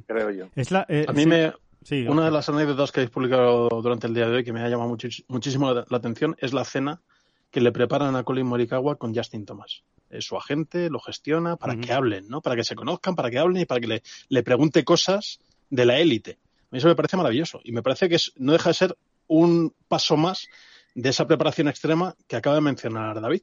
[0.07, 0.47] Creo yo.
[0.55, 1.53] Es la, eh, a mí me,
[1.91, 4.69] una de las anécdotas que habéis publicado durante el día de hoy que me ha
[4.69, 7.01] llamado muchísimo la, atención es la cena
[7.51, 9.83] que le preparan a Colin Morikawa con Justin Thomas.
[10.09, 12.41] Es su agente, lo gestiona para que hablen, ¿no?
[12.41, 15.85] Para que se conozcan, para que hablen y para que le, le pregunte cosas de
[15.85, 16.39] la élite.
[16.63, 19.73] A mí eso me parece maravilloso y me parece que no deja de ser un
[19.87, 20.47] paso más
[20.95, 23.41] de esa preparación extrema que acaba de mencionar David.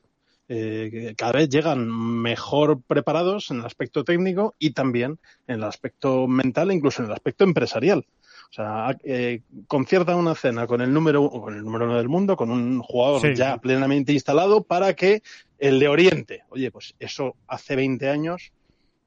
[0.55, 6.27] Eh, cada vez llegan mejor preparados en el aspecto técnico y también en el aspecto
[6.27, 8.05] mental e incluso en el aspecto empresarial.
[8.51, 12.37] O sea, eh, concierta una cena con el número con el número uno del mundo,
[12.37, 15.23] con un jugador ya plenamente instalado para que
[15.59, 18.53] el de Oriente, oye, pues eso hace 20 años,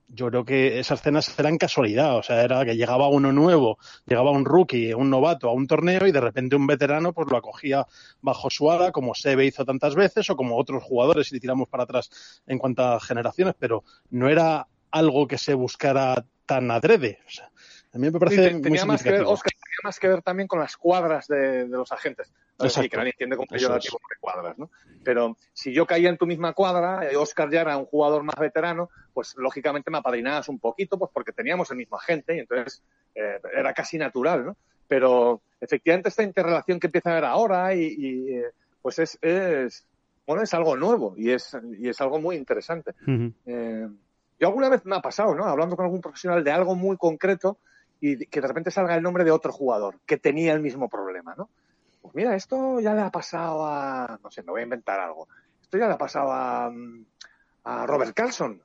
[0.07, 4.31] yo creo que esas cenas eran casualidad, o sea, era que llegaba uno nuevo, llegaba
[4.31, 7.85] un rookie, un novato a un torneo y de repente un veterano pues lo acogía
[8.21, 11.83] bajo su ala, como Sebe hizo tantas veces o como otros jugadores si tiramos para
[11.83, 12.09] atrás
[12.45, 17.19] en cuanto a generaciones, pero no era algo que se buscara tan adrede.
[17.27, 17.51] O sea,
[17.95, 20.60] a mí me parece tenía más que ver, Oscar, tenía más que ver también con
[20.60, 22.29] las cuadras de, los agentes.
[22.67, 24.69] Sí, que nadie entiende cómo yo tipo de cuadras, ¿no?
[25.01, 28.36] Pero si yo caía en tu misma cuadra y Oscar ya era un jugador más
[28.36, 32.84] veterano, pues lógicamente me apadrinabas un poquito, pues porque teníamos el mismo agente y entonces
[33.15, 34.58] eh, era casi natural, ¿no?
[34.89, 39.88] Pero efectivamente esta interrelación que empieza a haber ahora y, eh, pues es, es,
[40.27, 42.93] bueno, es algo nuevo y es, y es algo muy interesante.
[43.45, 43.88] eh,
[44.38, 45.45] yo alguna vez me ha pasado, ¿no?
[45.45, 47.58] Hablando con algún profesional de algo muy concreto,
[48.11, 51.33] y que de repente salga el nombre de otro jugador que tenía el mismo problema,
[51.35, 51.49] ¿no?
[52.01, 55.27] Pues mira, esto ya le ha pasado a, no sé, me voy a inventar algo,
[55.61, 56.71] esto ya le ha pasado a,
[57.63, 58.61] a Robert Carlson.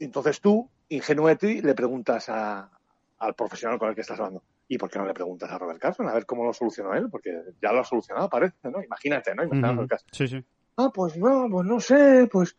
[0.00, 2.70] Entonces tú, ingenueti, le preguntas a,
[3.18, 5.78] al profesional con el que estás hablando, ¿y por qué no le preguntas a Robert
[5.78, 7.08] Carlson a ver cómo lo solucionó él?
[7.10, 7.30] Porque
[7.62, 8.82] ya lo ha solucionado, parece, ¿no?
[8.82, 9.44] Imagínate, ¿no?
[9.44, 10.06] Imagínate el caso.
[10.10, 10.44] Sí, sí.
[10.76, 12.56] Ah, pues no, pues no sé, pues...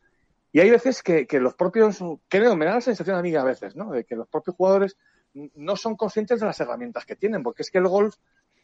[0.53, 3.43] Y hay veces que, que los propios, creo, me da la sensación a mí a
[3.43, 3.91] veces, ¿no?
[3.91, 4.97] De que los propios jugadores
[5.33, 8.15] no son conscientes de las herramientas que tienen, porque es que el golf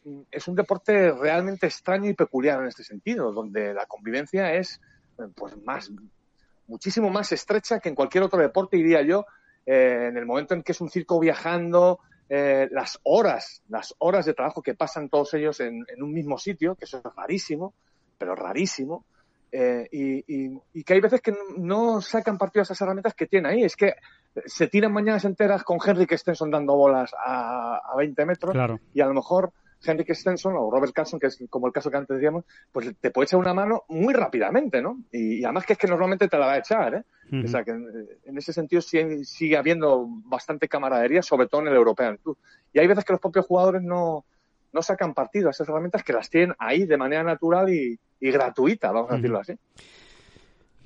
[0.04, 4.80] mm, es un deporte realmente extraño y peculiar en este sentido, donde la convivencia es
[5.18, 5.90] eh, pues más
[6.68, 9.26] muchísimo más estrecha que en cualquier otro deporte, diría yo,
[9.66, 14.26] eh, en el momento en que es un circo viajando, eh, las horas, las horas
[14.26, 17.74] de trabajo que pasan todos ellos en, un mismo sitio, que eso es rarísimo,
[18.18, 19.04] pero rarísimo,
[19.50, 23.62] eh, y, que hay veces que no sacan partido a esas herramientas que tiene ahí.
[23.62, 23.94] Es que
[24.46, 28.56] se tiran mañanas enteras con Henrik Stenson dando bolas a, a 20 metros
[28.94, 29.52] y a lo mejor
[29.84, 33.10] Henrik Stenson o Robert Carson, que es como el caso que antes decíamos, pues te
[33.10, 34.98] puede echar una mano muy rápidamente, ¿no?
[35.12, 37.04] Y, además que es que normalmente te la va a echar, ¿eh?
[37.44, 41.74] O sea que en, ese sentido sigue, sigue, habiendo bastante camaradería, sobre todo en el
[41.74, 42.18] European
[42.72, 44.24] Y hay veces que los propios jugadores no,
[44.72, 48.90] no sacan partido a esas herramientas que las tienen ahí de manera natural y, gratuita,
[48.92, 49.54] vamos a decirlo así.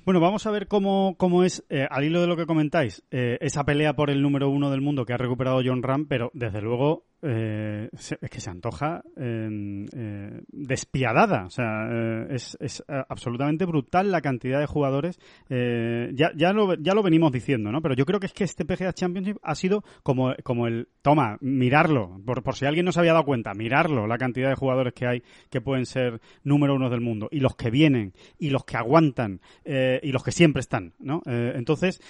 [0.05, 3.37] Bueno, vamos a ver cómo, cómo es, eh, al hilo de lo que comentáis, eh,
[3.39, 6.61] esa pelea por el número uno del mundo que ha recuperado John Ram, pero desde
[6.61, 11.45] luego eh, es que se antoja eh, despiadada.
[11.45, 15.19] O sea, eh, es, es, absolutamente brutal la cantidad de jugadores.
[15.49, 17.81] ya, ya, lo, ya lo venimos diciendo, ¿no?
[17.81, 21.37] Pero yo creo que es que este PGA Championship ha sido como, como el, toma,
[21.39, 24.93] mirarlo, por, por si alguien no se había dado cuenta, mirarlo, la cantidad de jugadores
[24.93, 28.65] que hay que pueden ser número uno del mundo, y los que vienen, y los
[28.65, 31.21] que aguantan, y los que siempre están, ¿no?
[31.25, 32.01] entonces,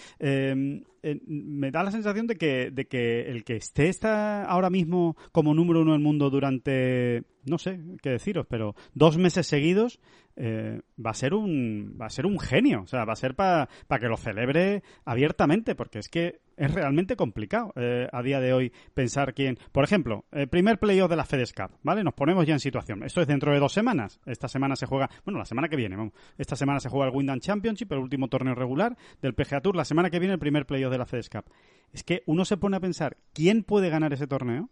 [1.03, 5.53] me da la sensación de que, de que el que esté está ahora mismo como
[5.53, 9.99] número uno del mundo durante, no sé qué deciros, pero dos meses seguidos,
[10.35, 13.35] eh, va a ser un va a ser un genio, o sea, va a ser
[13.35, 13.67] para
[13.99, 18.71] que lo celebre abiertamente, porque es que es realmente complicado eh, a día de hoy
[18.93, 19.57] pensar quién.
[19.71, 22.03] Por ejemplo, el primer playoff de la FedEx Cup, ¿vale?
[22.03, 23.03] Nos ponemos ya en situación.
[23.03, 24.19] Esto es dentro de dos semanas.
[24.25, 26.13] Esta semana se juega, bueno, la semana que viene, vamos.
[26.37, 29.75] Esta semana se juega el Wyndham Championship, el último torneo regular del PGA Tour.
[29.75, 31.45] La semana que viene el primer playoff de la FedEx Cup.
[31.91, 34.69] Es que uno se pone a pensar quién puede ganar ese torneo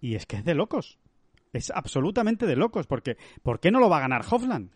[0.00, 0.98] y es que es de locos.
[1.52, 4.70] Es absolutamente de locos, porque ¿por qué no lo va a ganar Hofland?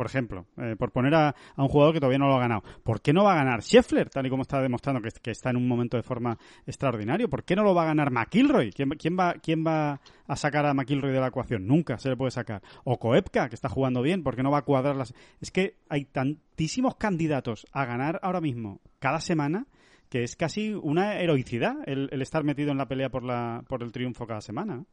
[0.00, 2.62] por ejemplo, eh, por poner a, un jugador que todavía no lo ha ganado.
[2.82, 5.58] ¿Por qué no va a ganar Scheffler, tal y como está demostrando que, está en
[5.58, 7.28] un momento de forma extraordinario?
[7.28, 8.72] ¿Por qué no lo va a ganar McIlroy?
[8.72, 11.66] ¿Quién, va, ¿Quién va a sacar a McIlroy de la ecuación?
[11.66, 12.62] Nunca se le puede sacar.
[12.84, 15.12] O Koepka, que está jugando bien, ¿por qué no va a cuadrar las...?
[15.38, 19.66] Es que hay tantísimos candidatos a ganar ahora mismo cada semana
[20.10, 23.92] que es casi una heroicidad el, estar metido en la pelea por, la, por el
[23.92, 24.84] triunfo cada semana.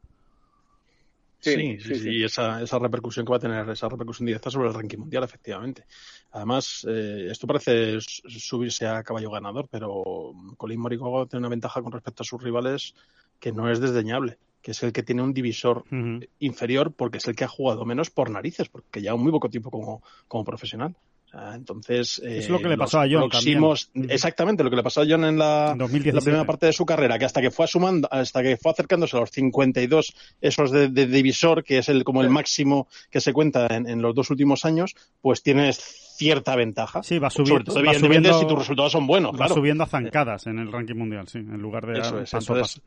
[1.40, 4.70] Sí, sí, sí, y esa, esa repercusión que va a tener, esa repercusión directa sobre
[4.70, 5.86] el ranking mundial, efectivamente.
[6.32, 11.92] Además, eh, esto parece subirse a caballo ganador, pero Colin Morikawa tiene una ventaja con
[11.92, 12.96] respecto a sus rivales
[13.40, 15.84] que no es desdeñable, que es el que tiene un divisor
[16.40, 19.50] inferior porque es el que ha jugado menos por narices, porque ya un muy poco
[19.50, 20.96] tiempo como, como profesional
[21.34, 23.30] entonces, es lo que le pasó a John
[24.10, 25.76] Exactamente, lo que le pasó a John en la,
[26.24, 29.20] primera parte de su carrera, que hasta que fue sumando, hasta que fue acercándose a
[29.20, 33.88] los 52 esos de, divisor, que es el como el máximo que se cuenta en,
[33.88, 37.04] en los dos últimos años, pues tienes cierta ventaja.
[37.04, 39.40] Sí, va, subiendo, va subiendo si tus resultados son buenos.
[39.40, 42.82] Va subiendo a zancadas en el ranking mundial, sí, en lugar de Eso es.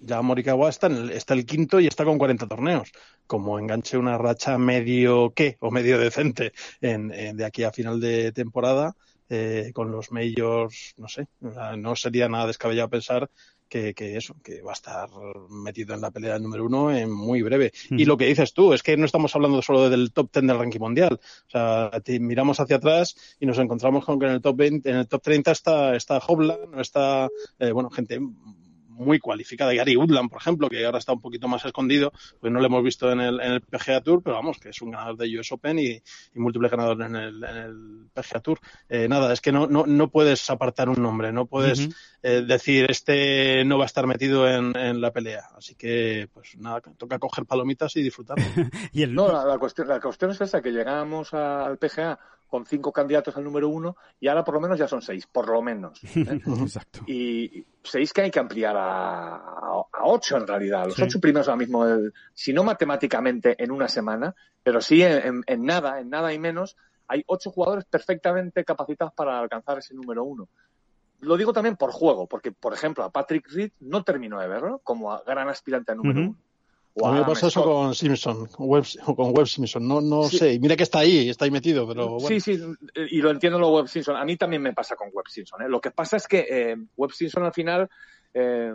[0.00, 2.90] Ya Morikawa está, en el, está el quinto y está con 40 torneos.
[3.26, 8.32] Como enganche una racha medio qué o medio decente en, de aquí a final de
[8.32, 8.96] temporada,
[9.28, 11.28] eh, con los majors, no sé,
[11.76, 13.30] no sería nada descabellado pensar
[13.70, 15.08] que, que, eso, que va a estar
[15.48, 17.72] metido en la pelea número uno en muy breve.
[17.90, 20.58] Y lo que dices tú, es que no estamos hablando solo del top 10 del
[20.58, 21.20] ranking mundial.
[21.46, 24.96] O sea, miramos hacia atrás y nos encontramos con que en el top 20, en
[24.96, 27.28] el top 30 está, está Hoblan, está,
[27.58, 28.20] eh, bueno, gente
[29.00, 29.72] muy cualificada.
[29.72, 32.84] Gary Woodland, por ejemplo, que ahora está un poquito más escondido, pues no lo hemos
[32.84, 35.50] visto en el, en el PGA Tour, pero vamos, que es un ganador de US
[35.52, 36.02] Open y, y
[36.38, 38.60] múltiple ganador en el, en el PGA Tour.
[38.88, 41.88] Eh, nada, es que no, no, no puedes apartar un nombre, no puedes
[42.22, 45.48] eh, decir este no va a estar metido en, en, la pelea.
[45.56, 48.36] Así que, pues nada, toca coger palomitas y disfrutar.
[48.92, 49.14] y el...
[49.14, 52.18] No, la, cuestión, la cuestión es esa, que llegamos al PGA
[52.50, 55.48] con cinco candidatos al número uno y ahora por lo menos ya son seis, por
[55.48, 56.02] lo menos.
[56.16, 56.40] ¿eh?
[56.44, 57.00] Exacto.
[57.06, 60.84] Y seis que hay que ampliar a, a, ocho en realidad.
[60.86, 61.86] Los ocho primeros ahora mismo,
[62.34, 66.76] si no matemáticamente en una semana, pero sí en, en, nada, en nada y menos,
[67.06, 70.48] hay ocho jugadores perfectamente capacitados para alcanzar ese número uno.
[71.20, 74.80] Lo digo también por juego, porque, por ejemplo, a Patrick Reed no terminó de verlo
[74.82, 76.36] como gran aspirante al número uno
[77.04, 79.86] a mí me pasa eso con Simpson, con Web, con Web Simpson.
[79.86, 80.58] No, no sé.
[80.58, 82.28] Mira que está ahí, está ahí metido, pero bueno.
[82.28, 82.60] Sí, sí,
[83.10, 84.16] y lo entiendo lo Web Simpson.
[84.16, 85.62] A mí también me pasa con Web Simpson.
[85.62, 85.68] ¿eh?
[85.68, 87.88] Lo que pasa es que eh, Web Simpson al final
[88.34, 88.72] eh,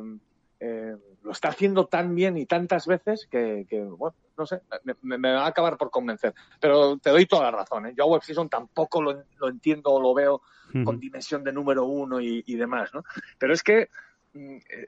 [0.59, 4.61] eh, lo está haciendo tan bien y tantas veces que, que bueno, no sé,
[5.01, 6.33] me, me, va a acabar por convencer.
[6.59, 7.87] Pero te doy toda la razón.
[7.87, 7.93] ¿eh?
[7.97, 10.41] Yo a Web Simpson tampoco lo, lo entiendo o lo veo
[10.83, 13.03] con dimensión de número uno y, y demás, ¿no?
[13.37, 13.87] Pero es que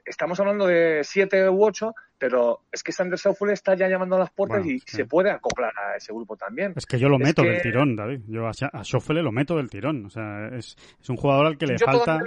[0.04, 4.20] estamos hablando de siete u ocho, pero es que Sander Schauffele está ya llamando a
[4.20, 6.74] las puertas y se puede acoplar a ese grupo también.
[6.76, 8.20] Es que yo lo meto del tirón, David.
[8.26, 10.06] Yo a, a lo meto del tirón.
[10.06, 12.20] O sea, es, es un jugador al que le falta.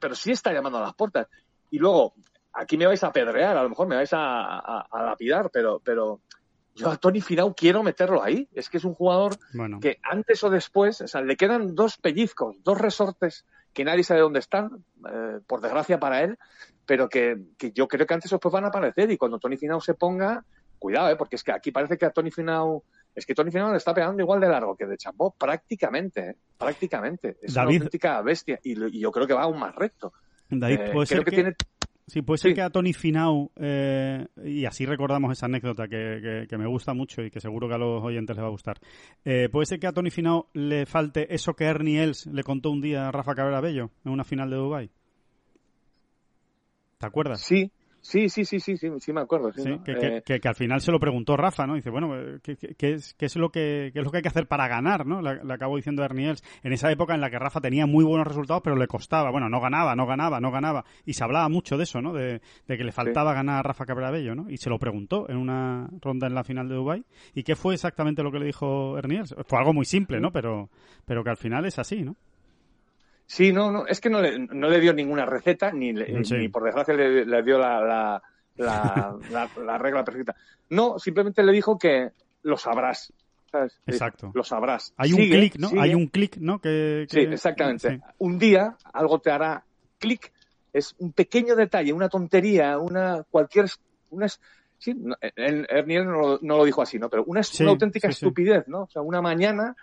[0.00, 1.26] pero, sí está llamando a las puertas.
[1.70, 2.14] Y luego,
[2.52, 6.20] aquí me vais a pedrear, a lo mejor me vais a, a, lapidar, pero, pero
[6.74, 8.48] yo a Tony Finau quiero meterlo ahí.
[8.54, 9.36] Es que es un jugador
[9.80, 13.44] que antes o después, o sea, le quedan dos pellizcos, dos resortes
[13.78, 16.36] que nadie sabe dónde están, eh, por desgracia para él,
[16.84, 17.38] pero que,
[17.72, 19.08] yo creo que antes o después van a aparecer.
[19.12, 20.44] Y cuando Tony Finau se ponga,
[20.80, 21.14] cuidado, ¿eh?
[21.14, 22.82] porque es que aquí parece que a Tony Finau
[23.14, 26.36] es que Tony Finau le está pegando igual de largo que de Chambó, prácticamente, ¿eh?
[26.58, 27.36] prácticamente.
[27.40, 30.12] Es una auténtica bestia y, yo creo que va aún más recto.
[30.50, 31.54] David, puede ser que, tiene...
[32.08, 36.66] Sí, puede ser que a Tony Finau, eh, y así recordamos esa anécdota que, me
[36.66, 38.78] gusta mucho y que seguro que a los oyentes les va a gustar.
[39.26, 42.70] Eh, puede ser que a Tony Finau le falte eso que Ernie Els le contó
[42.70, 44.90] un día a Rafa Cabrera Bello en una final de Dubai.
[46.96, 47.42] ¿Te acuerdas?
[47.42, 47.70] Sí,
[48.08, 49.50] Sí, sí, sí, sí, sí, sí me acuerdo.
[49.50, 51.74] Eh, que, que, al final se lo preguntó Rafa, ¿no?
[51.74, 54.46] Dice, bueno, ¿qué, qué, es, qué es, lo que, es lo que hay que hacer
[54.46, 55.20] para ganar, ¿no?
[55.20, 56.42] Le, acabo diciendo Erniels.
[56.62, 59.30] En esa época en la que Rafa tenía muy buenos resultados, pero le costaba.
[59.30, 60.86] Bueno, no ganaba, no ganaba, no ganaba.
[61.04, 62.14] Y se hablaba mucho de eso, ¿no?
[62.14, 64.48] De, que le faltaba ganar a Rafa Cabrera ¿no?
[64.48, 67.74] Y se lo preguntó en una ronda en la final de Dubai ¿Y qué fue
[67.74, 69.34] exactamente lo que le dijo Erniels?
[69.46, 70.32] Fue algo muy simple, ¿no?
[70.32, 70.70] Pero,
[71.04, 72.16] pero que al final es así, ¿no?
[73.28, 76.64] Sí, no, no, es que no le, no le dio ninguna receta, ni, ni por
[76.64, 78.22] desgracia le, dio la,
[78.56, 80.34] la, regla perfecta.
[80.70, 82.08] No, simplemente le dijo que
[82.42, 83.12] lo sabrás.
[83.52, 83.78] ¿sabes?
[83.86, 84.32] Exacto.
[84.34, 84.94] Lo sabrás.
[84.96, 85.70] Hay un clic, ¿no?
[85.78, 86.58] Hay un clic, ¿no?
[86.58, 88.00] Que, Sí, exactamente.
[88.16, 89.62] Un día algo te hará
[89.98, 90.32] clic.
[90.72, 93.66] Es un pequeño detalle, una tontería, una cualquier...
[94.08, 94.26] Una,
[94.78, 94.96] sí,
[95.36, 97.10] Ernie no, no, lo dijo así, ¿no?
[97.10, 98.84] Pero una, una auténtica estupidez, ¿no?
[98.84, 99.76] O sea, una mañana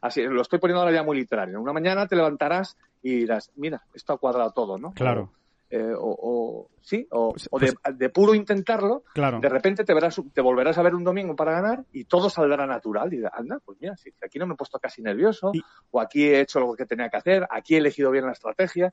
[0.00, 1.60] así, lo estoy poniendo ahora ya muy literario.
[1.60, 4.92] Una mañana te levantarás y dirás, mira, esto ha cuadrado todo, ¿no?
[4.92, 5.30] Claro.
[5.70, 9.40] Eh, o, sí, o, pues, pues de, puro intentarlo, claro.
[9.40, 12.66] de repente te verás, te volverás a ver un domingo para ganar y todo saldrá
[12.66, 13.10] natural.
[13.12, 15.50] Y dirás, anda, pues mira, si aquí no me he puesto casi nervioso,
[15.90, 18.92] o aquí he hecho lo que tenía que hacer, aquí he elegido bien la estrategia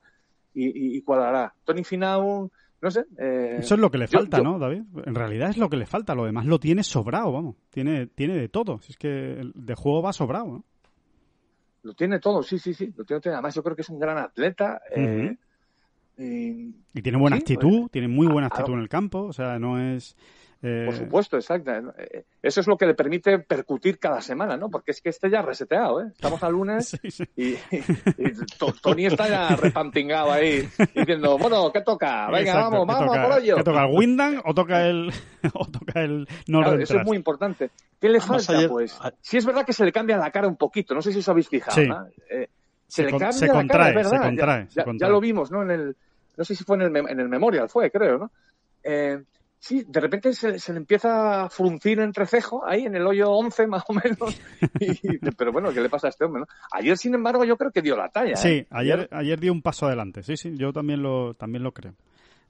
[0.54, 1.54] y, y cuadrará.
[1.64, 2.50] Tony Finau
[2.82, 3.04] no sé.
[3.18, 4.82] Eh, Eso es lo que le falta, ¿no, David?
[5.04, 6.14] En realidad es lo que le falta.
[6.14, 7.56] Lo demás lo tiene sobrado, vamos.
[7.68, 8.80] Tiene, tiene de todo.
[8.80, 10.64] Si es que de juego va sobrado, ¿no?
[11.82, 12.92] Lo tiene todo, sí, sí, sí.
[12.96, 14.80] Lo tiene, además, yo creo que es un gran atleta.
[14.94, 15.36] Eh,
[16.18, 19.22] y, tiene buena actitud, tiene muy buena actitud en el campo.
[19.22, 20.16] O sea, no es.
[20.62, 21.70] Eh, Por supuesto, exacto.
[21.96, 24.68] Eh, eso es lo que le permite percutir cada semana, ¿no?
[24.68, 26.08] Porque es que este ya ha reseteado, ¿eh?
[26.12, 27.00] Estamos a lunes
[27.36, 27.56] Y,
[28.82, 32.30] Tony está ya repantingado ahí diciendo, bueno, ¿qué toca?
[32.30, 33.56] Venga, vamos, vamos, por ello.
[33.56, 35.10] ¿Qué toca el Windham o toca el,
[35.54, 36.28] o toca el
[36.80, 37.70] Eso es muy importante.
[37.98, 38.98] ¿Qué le falta, pues?
[39.22, 41.28] Si es verdad que se le cambia la cara un poquito, no sé si os
[41.28, 42.06] habéis fijado, ¿no?
[42.30, 42.48] Eh,
[42.86, 44.10] se, le cambia la cara, es verdad.
[44.10, 45.62] Se contrae, ya, ya, lo vimos, ¿no?
[45.62, 45.96] En el,
[46.36, 48.30] no sé si fue en el, en el Memorial, fue, creo, ¿no?
[48.82, 49.22] Eh,
[49.60, 53.66] Sí, de repente se, le empieza a fruncir entre cejo ahí en el hoyo 11
[53.66, 54.40] más o menos.
[55.36, 56.44] pero bueno, ¿qué le pasa a este hombre?
[56.72, 58.36] Ayer, sin embargo, yo creo que dio la talla.
[58.36, 58.66] Sí, ¿eh?
[58.70, 60.22] ayer, ayer dio un paso adelante.
[60.22, 61.92] Sí, sí, yo también lo, también lo creo.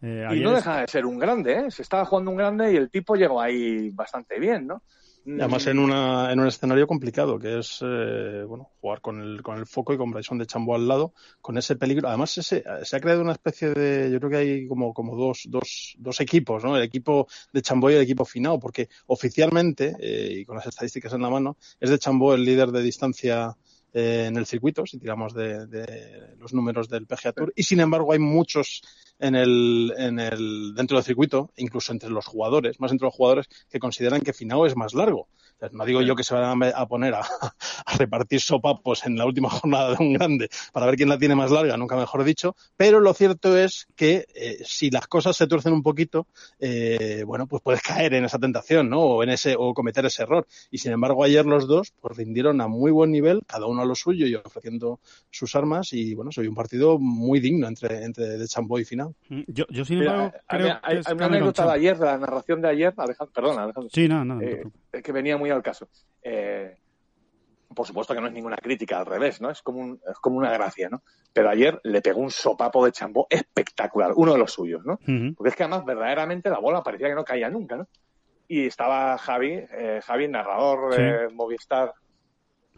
[0.03, 1.71] Eh, y no deja de ser un grande, ¿eh?
[1.73, 4.83] Se estaba jugando un grande y el tipo llegó ahí bastante bien, ¿no?
[5.27, 9.59] Además en, una, en un escenario complicado, que es eh, bueno jugar con el, con
[9.59, 12.09] el foco y con Bryson de Chambo al lado, con ese peligro.
[12.09, 15.43] Además ese, se ha creado una especie de, yo creo que hay como, como dos,
[15.49, 16.77] dos, dos equipos, ¿no?
[16.77, 21.13] El equipo de Chambó y el equipo Finao, porque oficialmente, eh, y con las estadísticas
[21.13, 23.57] en la mano, es de Chambó el líder de distancia
[23.93, 27.81] eh, en el circuito, si tiramos de, de, los números del PGA Tour, y sin
[27.81, 28.83] embargo hay muchos
[29.21, 33.49] en el, en el, dentro del circuito, incluso entre los jugadores, más entre los jugadores
[33.69, 35.29] que consideran que Finao es más largo.
[35.73, 37.23] No digo yo que se van a poner a,
[37.99, 41.51] repartir sopapos en la última jornada de un grande para ver quién la tiene más
[41.51, 45.73] larga, nunca mejor dicho, pero lo cierto es que eh, si las cosas se tuercen
[45.73, 46.27] un poquito,
[46.59, 49.01] eh, bueno, pues puedes caer en esa tentación, ¿no?
[49.01, 50.47] O en ese, o cometer ese error.
[50.71, 53.85] Y sin embargo, ayer los dos, pues rindieron a muy buen nivel, cada uno a
[53.85, 58.39] lo suyo y ofreciendo sus armas, y bueno, soy un partido muy digno entre, entre
[58.39, 58.47] de
[58.79, 59.15] y Final.
[59.29, 62.69] Mm, yo, yo sin embargo, creo hay, una anécdota de ayer, de la narración de
[62.69, 63.91] ayer, Alejandro, perdona, Alejandro.
[63.93, 64.41] Sí, no, no.
[64.41, 64.63] Eh,
[65.03, 65.89] que venía muy al caso.
[66.23, 66.77] Eh,
[67.75, 69.51] por supuesto que no es ninguna crítica, al revés, ¿no?
[69.51, 71.03] Es como, un, es como una gracia, ¿no?
[71.33, 74.99] Pero ayer le pegó un sopapo de chambó espectacular, uno de los suyos, ¿no?
[75.37, 77.87] Porque es que además verdaderamente la bola parecía que no caía nunca, ¿no?
[78.49, 81.95] Y estaba Javi, eh, Javi, narrador de Movistar.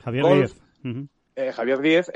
[0.05, 1.55] Javier Díez.
[1.55, 2.13] Javier Díez,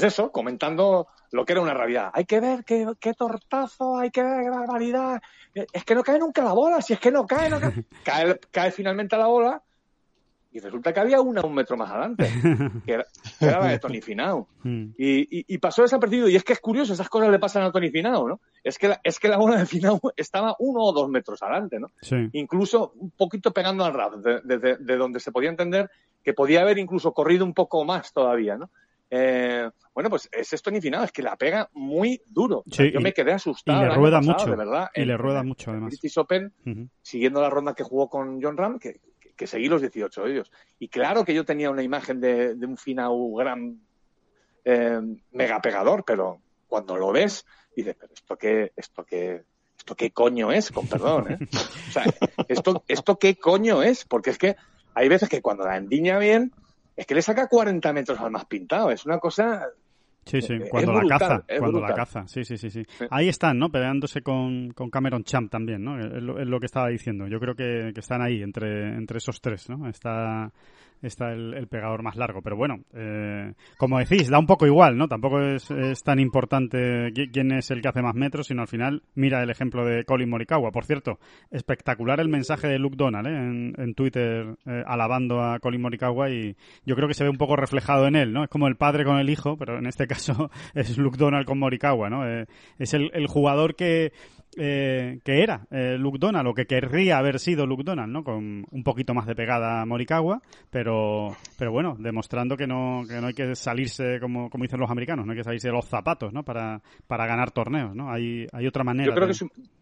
[0.00, 2.10] pues eso, comentando lo que era una realidad.
[2.12, 5.20] Hay que ver qué, qué tortazo, hay que ver qué barbaridad.
[5.54, 7.58] Es que no cae nunca la bola, si es que no cae, no
[8.04, 8.38] cae.
[8.50, 9.62] cae, finalmente la bola
[10.50, 12.26] y resulta que había una un metro más adelante,
[12.86, 13.06] que era,
[13.40, 14.48] la de Tony Finao.
[14.62, 14.92] Hmm.
[14.98, 16.28] Y, y, pasó desapercibido.
[16.28, 18.40] Y es que es curioso, esas cosas le pasan a Tony Finao, ¿no?
[18.64, 21.78] Es que la, es que la bola de Finao estaba uno o dos metros adelante,
[21.78, 21.88] ¿no?
[22.32, 25.90] Incluso un poquito pegando al ras, de, de, donde se podía entender
[26.22, 28.70] que podía haber incluso corrido un poco más todavía, ¿no?
[29.10, 32.62] Eh, bueno, pues es esto ni final, es que la pega muy duro.
[32.66, 33.84] yo me quedé asustado.
[33.84, 34.46] Y le rueda mucho.
[34.46, 35.88] De verdad, y le rueda mucho, además.
[35.88, 36.52] British Open,
[37.02, 39.00] siguiendo la ronda que jugó con John Ram, que,
[39.36, 40.52] que, seguí los 18 de ellos.
[40.78, 43.80] Y claro que yo tenía una imagen de, un Finau gran
[44.64, 45.00] eh,
[45.32, 49.42] mega pegador, pero cuando lo ves, dices, pero esto qué, esto qué,
[49.78, 51.38] esto qué coño es, con perdón, ¿eh?
[51.88, 52.04] O sea,
[52.48, 54.56] esto, esto qué coño es, porque es que
[54.94, 56.52] hay veces que cuando la endiña bien,
[56.98, 58.90] es que le saca 40 metros al más pintado.
[58.90, 59.68] Es una cosa
[60.24, 62.82] Sí, sí, cuando la caza, cuando la caza, sí, sí, sí, sí.
[63.08, 63.70] Ahí están, ¿no?
[63.70, 65.98] Peleándose con, con Cameron Champ también, ¿no?
[65.98, 67.26] Es lo, que estaba diciendo.
[67.28, 69.88] Yo creo que, que, están ahí entre, entre esos tres, ¿no?
[69.88, 70.52] Está
[71.02, 72.42] está el, pegador más largo.
[72.42, 75.08] Pero bueno, eh, como decís, da un poco igual, ¿no?
[75.08, 75.68] Tampoco es,
[76.02, 79.84] tan importante quién es el que hace más metros, sino al final mira el ejemplo
[79.84, 80.70] de Colin Morikawa.
[80.70, 81.18] Por cierto,
[81.50, 83.82] espectacular el mensaje de Luke Donald ¿eh?
[83.82, 87.56] en, Twitter eh, alabando a Colin Morikawa y yo creo que se ve un poco
[87.56, 88.44] reflejado en él, ¿no?
[88.44, 91.58] Es como el padre con el hijo, pero en este caso es Luke Donald con
[91.58, 92.18] Morikawa, ¿no?
[92.78, 94.12] es el jugador que
[94.56, 98.24] eh, que era eh, Luke Donald o que querría haber sido Luke Donald, ¿no?
[98.24, 100.40] Con un poquito más de pegada a Morikawa,
[100.70, 104.90] pero, pero bueno, demostrando que no, que no hay que salirse, como, como dicen los
[104.90, 106.44] americanos, no hay que salirse de los zapatos, ¿no?
[106.44, 108.10] Para, para ganar torneos, ¿no?
[108.10, 109.08] Hay, hay otra manera.
[109.08, 109.34] Yo creo, que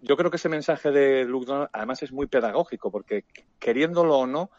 [0.02, 3.24] yo creo que ese mensaje de Luke Donald además es muy pedagógico, porque
[3.58, 4.50] queriéndolo o no,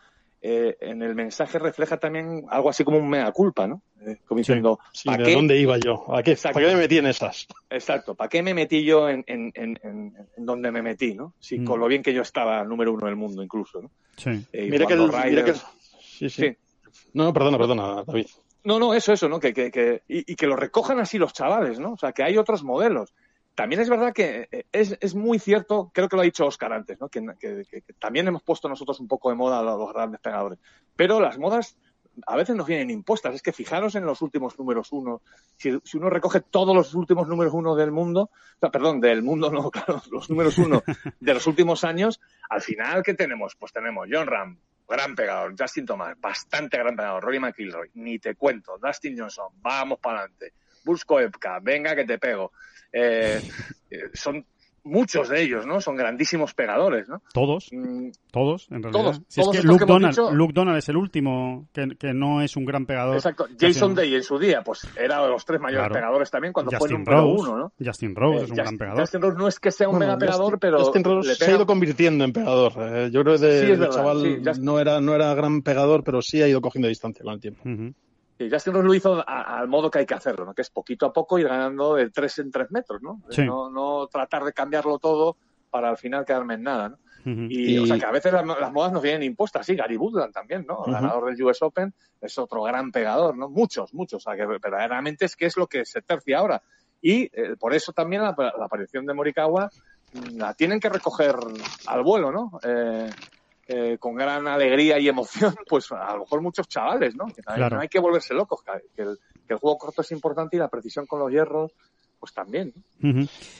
[0.41, 3.81] eh, en el mensaje refleja también algo así como un mea culpa, ¿no?
[4.05, 6.05] Eh, como diciendo, ¿de dónde iba yo?
[6.15, 7.47] ¿A qué, ¿Para qué me metí en esas?
[7.69, 11.33] Exacto, ¿para qué me metí yo en, en, en, donde me metí, ¿no?
[11.39, 11.65] Sí, mm.
[11.65, 13.91] con lo bien que yo estaba número uno del mundo incluso, ¿no?
[14.15, 14.45] Sí.
[14.53, 15.55] Eh, mira, que el,
[15.99, 16.55] Sí, sí,
[17.13, 18.27] No, perdona, perdona, David.
[18.63, 19.39] No, no, eso, eso, ¿no?
[19.39, 21.93] Que, que, que y, y, que lo recojan así los chavales, ¿no?
[21.93, 23.13] O sea, que hay otros modelos.
[23.57, 27.01] También es verdad que eh, es, muy cierto, creo que lo ha dicho Oscar antes,
[27.01, 27.09] ¿no?
[27.09, 27.25] que,
[27.97, 30.59] también hemos puesto nosotros un poco de moda a los grandes pegadores.
[30.95, 31.75] Pero las modas
[32.27, 33.33] a veces nos vienen impuestas.
[33.33, 35.23] Es que fijaros en los últimos números uno.
[35.55, 38.29] Si, uno recoge todos los últimos números uno del mundo,
[38.59, 40.83] perdón, del mundo no, claro, los números uno
[41.19, 43.55] de los últimos años, al final, ¿qué tenemos?
[43.55, 48.35] Pues tenemos John Ram, gran pegador, Justin Thomas, bastante gran pegador, Rory McIlroy, ni te
[48.35, 50.53] cuento, Dustin Johnson, vamos para adelante,
[50.87, 52.53] Busco Epka, venga que te pego.
[52.93, 53.41] Eh,
[54.13, 54.45] son
[54.87, 55.81] muchos de ellos, ¿no?
[55.81, 57.21] Son grandísimos pegadores, ¿no?
[57.33, 59.03] Todos, mm, todos, en realidad.
[59.03, 62.55] Todos, si es que Luke, Donald, Luke Donald es el último que, que, no es
[62.55, 63.15] un gran pegador.
[63.15, 63.47] Exacto.
[63.59, 66.89] Jason Day en su día, pues era de los tres mayores pegadores también cuando fue
[66.89, 67.73] número uno, ¿no?
[67.83, 69.01] Justin Rose es un gran pegador.
[69.01, 71.65] Justin Rose no es que sea un mega pegador, pero Justin Rose se ha ido
[71.65, 72.73] convirtiendo en pegador.
[72.77, 76.41] Eh, yo creo que de, sí, chaval no era no era gran pegador, pero sí
[76.41, 77.61] ha ido cogiendo distancia con el tiempo.
[78.39, 80.53] Y Justin Rose lo hizo al modo que hay que hacerlo, ¿no?
[80.53, 83.21] que es poquito a poco ir ganando de tres en tres metros, ¿no?
[83.69, 85.37] no, tratar de cambiarlo todo
[85.69, 86.89] para al final quedarme en nada.
[86.89, 86.97] ¿no?
[87.49, 90.65] y, o sea que a veces las, modas nos vienen impuestas, sí, Gary Woodland también,
[90.65, 90.83] ¿no?
[90.85, 93.49] Ganador del US Open, es otro gran pegador, ¿no?
[93.49, 96.61] Muchos, muchos, o sea que verdaderamente es que es lo que se tercia ahora.
[97.01, 99.69] Y eh, por eso también la, aparición de Morikawa
[100.13, 101.35] mm, la tienen que recoger
[101.87, 102.59] al vuelo, ¿no?
[102.63, 103.09] Eh,
[103.67, 107.25] eh, con gran alegría y emoción, pues a lo mejor muchos chavales, ¿no?
[107.27, 108.61] Que no hay que volverse locos,
[108.95, 109.17] que el,
[109.59, 111.71] juego corto es importante y la precisión con los hierros,
[112.19, 112.73] pues también.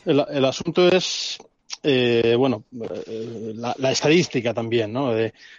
[0.06, 1.38] el, asunto es,
[1.84, 2.64] eh, bueno,
[3.06, 5.14] eh, la, estadística también, ¿no?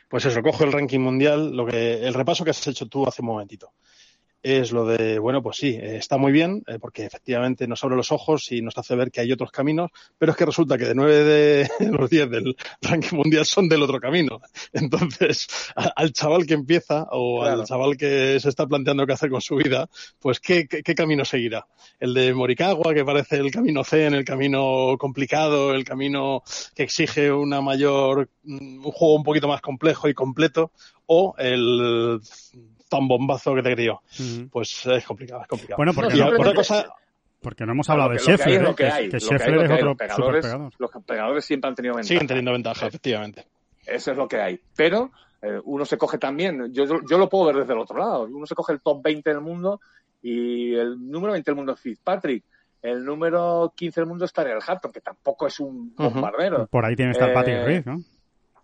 [0.08, 3.22] pues eso, cojo el ranking mundial, lo que, el repaso que has hecho tú hace
[3.22, 3.72] un momentito
[4.42, 7.96] es lo de, bueno, pues sí, eh, está muy bien, eh, porque efectivamente nos abre
[7.96, 10.86] los ojos y nos hace ver que hay otros caminos, pero es que resulta que
[10.86, 14.40] de nueve de los diez del ranking mundial son del otro camino.
[14.72, 19.40] Entonces, al chaval que empieza o al chaval que se está planteando qué hacer con
[19.40, 19.88] su vida,
[20.20, 21.66] pues ¿qué, qué, camino seguirá?
[21.98, 26.42] El de Moricagua, que parece el camino en el camino complicado, el camino
[26.74, 30.72] que exige una mayor, un juego un poquito más complejo y completo,
[31.06, 32.20] o el
[32.88, 34.00] tan bombazo que te crió.
[34.50, 35.76] Pues es complicado, es complicado.
[35.76, 36.86] Bueno, porque otra cosa...
[37.40, 40.44] Porque no hemos hablado de Scheffler, que, que, es otro pegadores,
[40.78, 42.08] Los pegadores siempre han tenido ventaja.
[42.08, 43.46] Siguen teniendo ventaja, efectivamente.
[43.86, 44.60] Eso es lo que hay.
[44.74, 48.24] Pero eh, uno se coge también, yo, yo lo puedo ver desde el otro lado,
[48.24, 49.80] uno se coge el top 20 del mundo
[50.20, 52.44] y el número 20 del mundo es Fitzpatrick.
[52.82, 56.66] El número 15 del mundo es Tariel Hatton, que tampoco es un bombardero.
[56.66, 58.00] Por ahí tiene que estar Patrick Reed, ¿no?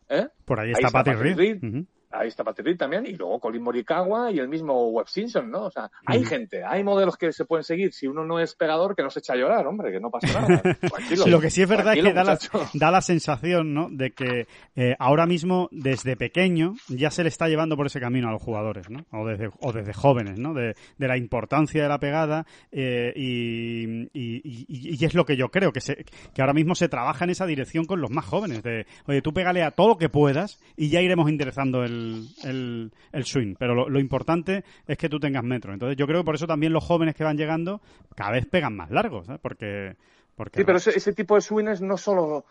[0.08, 0.28] ¿Eh?
[0.44, 1.84] Por ahí está, Patrick Reed
[2.14, 5.64] ahí está Patrick también, y luego Colin Morikawa y el mismo Webb Simpson, ¿no?
[5.64, 7.92] O sea, hay gente, hay modelos que se pueden seguir.
[7.92, 10.40] Si uno no es pegador, que no se echa a llorar, hombre, que no pasa
[10.40, 10.62] nada.
[10.80, 11.26] Tranquilo.
[11.26, 12.38] Lo que sí es verdad es que da la,
[12.74, 13.88] da la, sensación, ¿no?
[13.90, 14.46] De que
[14.76, 18.42] eh, ahora mismo, desde pequeño, ya se le está llevando por ese camino a los
[18.42, 19.04] jugadores, ¿no?
[19.12, 20.54] O desde, o desde jóvenes, ¿no?
[20.54, 25.50] De, de la importancia de la pegada eh, y, y, y, es lo que yo
[25.50, 26.04] creo, que, se,
[26.34, 28.62] que ahora mismo se trabaja en esa dirección con los más jóvenes.
[28.62, 32.03] De, oye, tú pégale a todo lo que puedas y ya iremos interesando el
[32.44, 33.54] el, el, swing.
[33.58, 35.72] Pero lo, importante es que tú tengas metro.
[35.72, 37.80] Entonces yo creo que por eso también los jóvenes que van llegando
[38.14, 39.96] cada vez pegan más largos, porque,
[40.36, 40.60] porque...
[40.60, 42.44] Sí, pero ese, tipo de swings no solo...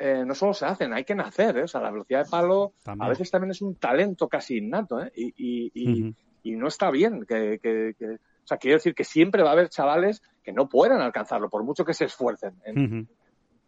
[0.00, 1.62] Eh, no solo se hacen, hay que nacer, ¿eh?
[1.62, 5.12] o sea, la velocidad de palo a veces también es un talento casi innato, ¿eh?
[5.14, 9.44] y, y, y, no está bien que, que, que, o sea, quiero decir que siempre
[9.44, 13.08] va a haber chavales que no puedan alcanzarlo, por mucho que se esfuercen en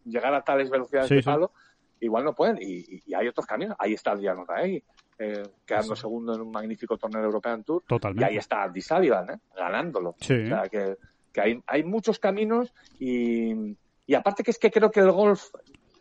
[0.04, 1.52] llegar a tales velocidades de palo,
[2.00, 2.58] igual no pueden.
[2.60, 3.76] Y, hay otros caminos.
[3.78, 4.44] Ahí está el Jan
[5.18, 7.82] eh, quedando segundo en un magnífico torneo European Tour.
[7.86, 8.24] Totalmente.
[8.24, 9.38] Y ahí está Andy Sullivan, ¿eh?
[9.56, 10.10] ganándolo.
[10.10, 10.96] O sea, que,
[11.40, 15.50] hay, hay, muchos caminos y, y aparte que es que creo que el golf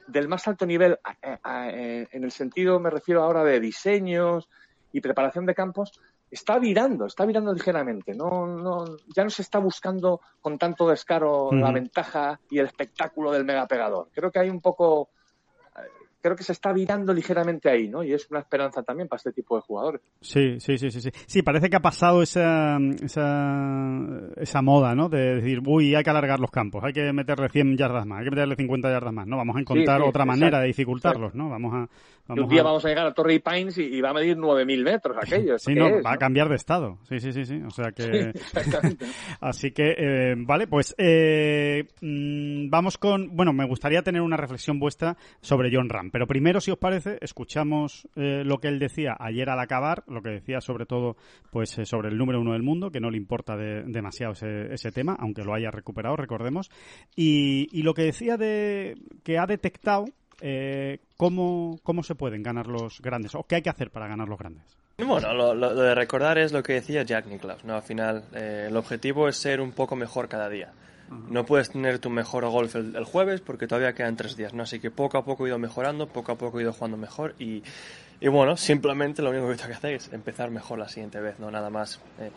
[0.08, 4.50] del más alto nivel, eh, en el sentido, me refiero ahora de diseños
[4.92, 6.00] y preparación de campos,
[6.32, 8.14] está virando, está virando ligeramente.
[8.14, 13.32] No, no, ya no se está buscando con tanto descaro la ventaja y el espectáculo
[13.32, 14.10] del megapegador.
[14.14, 15.10] Creo que hay un poco
[16.22, 18.04] creo que se está virando ligeramente ahí, ¿no?
[18.04, 20.02] Y es una esperanza también para este tipo de jugadores.
[20.22, 21.10] Sí, sí, sí, sí, sí.
[21.26, 24.00] Sí, parece que ha pasado esa, esa,
[24.36, 25.10] esa moda, ¿no?
[25.10, 28.26] De decir, uy, hay que alargar los campos, hay que meterle 100 yardas más, hay
[28.26, 29.38] que meterle 50 yardas más, ¿no?
[29.38, 31.50] Vamos a encontrar otra manera de dificultarlos, ¿no?
[31.50, 31.90] Vamos a...
[32.28, 35.18] Vamos un día vamos a llegar a Torrey Pines y, va a medir 9.000 metros
[35.18, 35.58] aquello.
[35.60, 36.98] sí, no, va a cambiar de estado.
[37.04, 37.62] Sí, sí, sí, sí.
[37.66, 38.34] O sea que...
[39.40, 43.36] Así que, eh, vale, pues eh, mm, vamos con...
[43.36, 47.18] Bueno, me gustaría tener una reflexión vuestra sobre John Ram pero primero, si os parece,
[47.22, 51.16] escuchamos eh, lo que él decía ayer al acabar, lo que decía sobre todo
[51.52, 55.16] pues eh, sobre el número uno del mundo, que no le importa demasiado ese, tema,
[55.20, 56.70] aunque lo haya recuperado, recordemos,
[57.16, 60.06] y, lo que decía de que ha detectado
[60.42, 64.28] eh, cómo, cómo se pueden ganar los grandes, o qué hay que hacer para ganar
[64.28, 64.64] los grandes.
[64.98, 67.76] Bueno, lo, de recordar es lo que decía Jack Nicklaus, ¿no?
[67.76, 70.74] Al final, el objetivo es ser un poco mejor cada día.
[71.30, 74.64] No puedes tener tu mejor golf el, jueves porque todavía quedan tres días, ¿no?
[74.64, 77.36] Así que poco a poco he ido mejorando, poco a poco he ido jugando mejor
[77.40, 77.64] y,
[78.20, 81.40] y bueno, simplemente lo único que tengo que hacer es empezar mejor la siguiente vez,
[81.40, 82.02] no nada más.
[82.20, 82.32] Eh,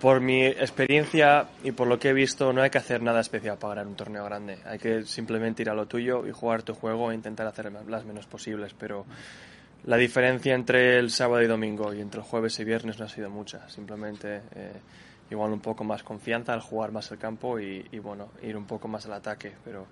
[0.00, 3.56] por mi experiencia y por lo que he visto, no hay que hacer nada especial
[3.58, 4.58] para ganar un torneo grande.
[4.64, 8.04] Hay que simplemente ir a lo tuyo y jugar tu juego e intentar hacer las
[8.04, 8.74] menos posibles.
[8.78, 9.06] Pero
[9.84, 13.08] la diferencia entre el sábado y domingo y entre el jueves y viernes no ha
[13.08, 13.68] sido mucha.
[13.68, 14.72] Simplemente eh,
[15.30, 18.88] igual un poco más confianza al jugar más el campo y, bueno, ir un poco
[18.88, 19.52] más al ataque.
[19.64, 19.86] Pero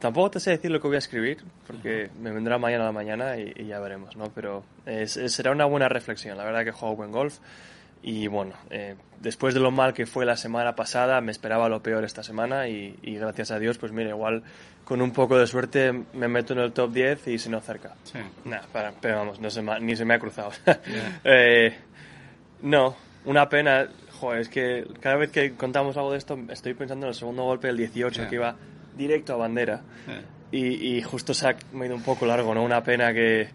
[0.00, 2.92] tampoco te sé decir lo que voy a escribir, porque me vendrá mañana a la
[2.92, 4.24] mañana y, ya veremos, ¿no?
[4.34, 4.64] Pero
[5.06, 6.36] será una buena reflexión.
[6.36, 7.38] La verdad que jugado buen golf.
[8.02, 11.82] Y bueno, eh, después de lo mal que fue la semana pasada, me esperaba lo
[11.82, 14.42] peor esta semana y, gracias a Dios, pues mira, igual
[14.84, 17.94] con un poco de suerte me meto en el top 10 y si no cerca.
[18.04, 18.18] Sí.
[18.72, 20.50] para, pero vamos, no se ni se me ha cruzado.
[21.24, 21.76] eh,
[22.62, 23.88] no, una pena
[24.20, 27.44] joder, es que cada vez que contamos algo de esto, estoy pensando en el segundo
[27.44, 28.54] golpe del 18 que iba
[28.96, 29.82] directo a bandera.
[30.52, 32.62] Y, justo se ha ido un poco largo, ¿no?
[32.62, 33.48] Una pena que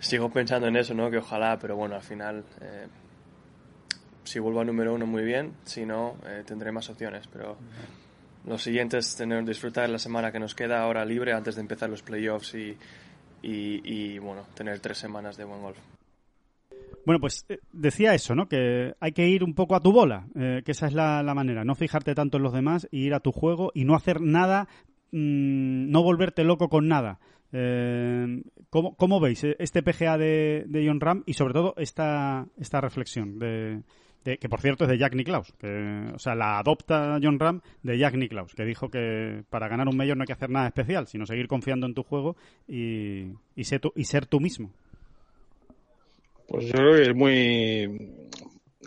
[0.00, 1.10] sigo pensando en eso, ¿no?
[1.10, 2.86] Que ojalá, pero bueno, al final, eh,
[4.28, 5.54] si vuelvo a número uno, muy bien.
[5.64, 7.26] Si no, eh, tendré más opciones.
[7.32, 7.56] Pero
[8.46, 11.90] lo siguiente es tener, disfrutar la semana que nos queda ahora libre antes de empezar
[11.90, 12.76] los playoffs y,
[13.42, 15.78] y bueno, tener tres semanas de buen golf.
[17.08, 18.48] Bueno, pues eh, decía eso, ¿no?
[18.48, 21.64] Que hay que ir un poco a tu bola, eh, que esa es la, manera,
[21.64, 24.68] no fijarte tanto en los demás y ir a tu juego y no hacer nada,
[25.12, 27.18] mm, no volverte loco con nada.
[27.50, 33.80] Eh, ¿cómo, veis este PGA de, John Ram y sobre todo esta, esta reflexión de,
[34.24, 37.98] que por cierto es de Jack Nicklaus, que, o sea, la adopta John Ram de
[37.98, 41.06] Jack Nicklaus, que dijo que para ganar un mayor no hay que hacer nada especial,
[41.06, 44.70] sino seguir confiando en tu juego y, y ser tú mismo.
[46.48, 48.10] Pues yo creo que es muy,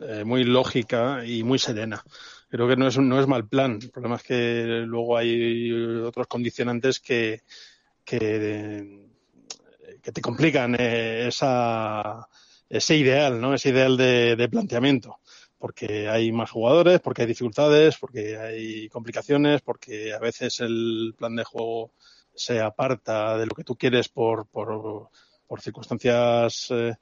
[0.01, 2.03] eh, muy lógica y muy serena.
[2.49, 3.77] Creo que no es, no es mal plan.
[3.81, 5.71] El problema es que luego hay
[6.01, 7.43] otros condicionantes que,
[8.03, 9.07] que,
[10.01, 12.27] que te complican eh, esa,
[12.71, 13.53] ese ideal, ¿no?
[13.53, 15.19] Ese ideal de, de planteamiento
[15.61, 21.35] porque hay más jugadores, porque hay dificultades, porque hay complicaciones, porque a veces el plan
[21.35, 21.91] de juego
[22.33, 25.09] se aparta de lo que tú quieres por, por,
[25.47, 26.95] por circunstancias eh,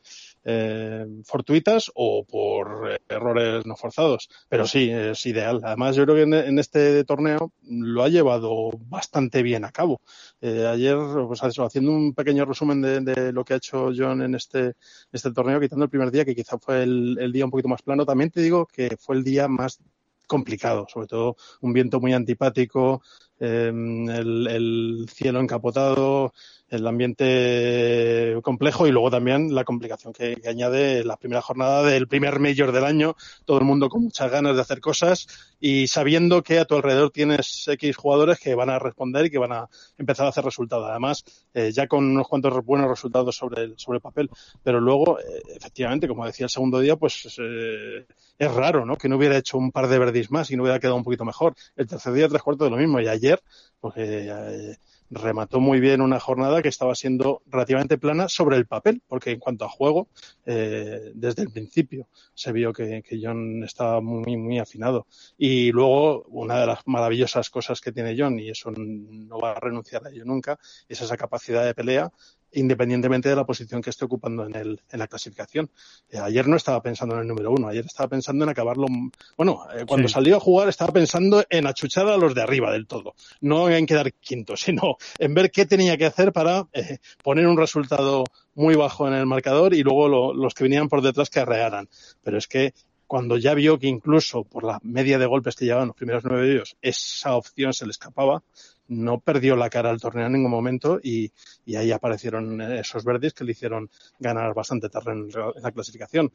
[0.43, 4.29] eh, fortuitas o por errores no forzados.
[4.47, 5.61] Pero sí, es ideal.
[5.63, 10.01] Además, yo creo que en, este torneo lo ha llevado bastante bien a cabo.
[10.41, 14.73] Eh, ayer, pues haciendo un pequeño resumen de, lo que ha hecho John en este,
[15.11, 18.05] este torneo, quitando el primer día, que quizá fue el, día un poquito más plano,
[18.05, 19.79] también te digo que fue el día más
[20.27, 23.01] complicado, sobre todo un viento muy antipático,
[23.39, 26.33] Em, el, cielo encapotado,
[26.69, 32.39] el ambiente complejo y luego también la complicación que, añade la primera jornada del primer
[32.39, 33.15] mayor del año,
[33.45, 35.27] todo el mundo con muchas ganas de hacer cosas
[35.59, 39.37] y sabiendo que a tu alrededor tienes X jugadores que van a responder y que
[39.37, 40.87] van a empezar a hacer resultados.
[40.89, 41.23] Además,
[41.53, 44.29] eh, ya con unos cuantos buenos resultados sobre el, sobre el papel,
[44.61, 48.05] pero luego, eh, efectivamente, como decía el segundo día, pues eh,
[48.39, 48.95] es raro, ¿no?
[48.95, 51.25] Que no hubiera hecho un par de verdis más y no hubiera quedado un poquito
[51.25, 51.55] mejor.
[51.75, 53.01] El tercer día, tres cuartos de lo mismo.
[53.01, 53.28] Y ayer
[53.79, 54.77] porque eh,
[55.09, 59.39] remató muy bien una jornada que estaba siendo relativamente plana sobre el papel, porque en
[59.39, 60.07] cuanto a juego,
[60.45, 65.07] eh, desde el principio se vio que, John estaba muy, muy afinado.
[65.37, 69.59] Y luego, una de las maravillosas cosas que tiene John, y eso no va a
[69.59, 72.11] renunciar a ello nunca, es esa capacidad de pelea
[72.53, 75.69] independientemente de la posición que esté ocupando en, el, en la clasificación.
[76.09, 78.87] Eh, ayer no estaba pensando en el número uno, ayer estaba pensando en acabarlo.
[79.37, 82.87] Bueno, eh, cuando salió a jugar estaba pensando en achuchar a los de arriba del
[82.87, 87.47] todo, no en quedar quinto, sino en ver qué tenía que hacer para eh, poner
[87.47, 88.23] un resultado
[88.55, 91.87] muy bajo en el marcador y luego los que venían por detrás que arrearan.
[92.21, 92.73] Pero es que
[93.07, 96.47] cuando ya vio que incluso por la media de golpes que llevaban los primeros nueve
[96.47, 98.43] días, esa opción se le escapaba,
[98.89, 101.31] no perdió la cara al torneo en ningún momento y,
[101.75, 106.31] ahí aparecieron esos verdes que le hicieron ganar bastante terreno en la clasificación.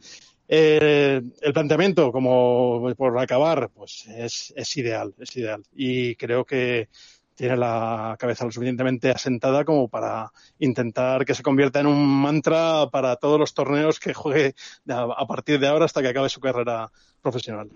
[0.46, 5.62] Eh, el planteamiento, como por acabar, pues es, es ideal, es ideal.
[5.74, 6.88] Y creo que
[7.34, 12.88] tiene la cabeza lo suficientemente asentada como para intentar que se convierta en un mantra
[12.90, 14.54] para todos los torneos que juegue
[14.88, 17.70] a partir de ahora hasta que acabe su carrera profesional.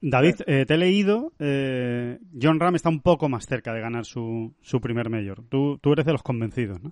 [0.00, 4.04] David, eh, te he leído, eh, John Ram está un poco más cerca de ganar
[4.04, 5.42] su, su primer mayor.
[5.48, 6.90] Tú, tú eres de los convencidos, ¿no?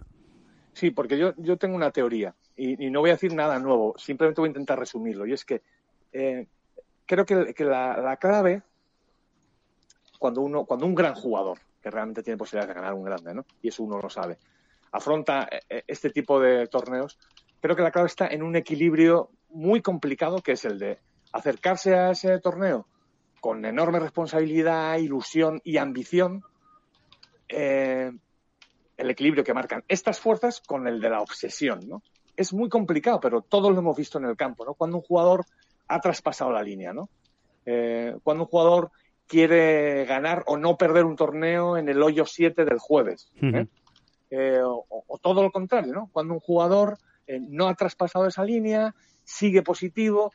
[0.72, 4.40] Sí, porque yo, yo tengo una teoría y, no voy a decir nada nuevo, simplemente
[4.40, 5.26] voy a intentar resumirlo.
[5.26, 5.60] Y es que
[6.12, 6.46] eh,
[7.04, 8.62] creo que, la, la, clave,
[10.18, 13.44] cuando, uno, cuando un gran jugador, que realmente tiene posibilidades de ganar un grande, ¿no?
[13.60, 14.38] y eso uno lo sabe,
[14.92, 17.18] afronta este tipo de torneos,
[17.60, 20.98] creo que la clave está en un equilibrio muy complicado que es el de
[21.32, 22.86] acercarse a ese torneo
[23.42, 26.44] con enorme responsabilidad, ilusión y ambición,
[27.48, 28.12] eh,
[28.96, 32.02] el equilibrio que marcan estas fuerzas con el de la obsesión, ¿no?
[32.36, 34.74] Es muy complicado, pero todos lo hemos visto en el campo, ¿no?
[34.74, 35.44] Cuando un jugador
[35.88, 37.08] ha traspasado la línea, ¿no?
[37.66, 38.92] Eh, cuando un jugador
[39.32, 43.32] quiere ganar o no perder un torneo en el hoyo 7 del jueves.
[44.30, 44.60] ¿eh?
[44.62, 46.10] o, o, todo lo contrario, ¿no?
[46.12, 46.98] Cuando un jugador
[47.48, 50.32] no ha traspasado esa línea, sigue positivo,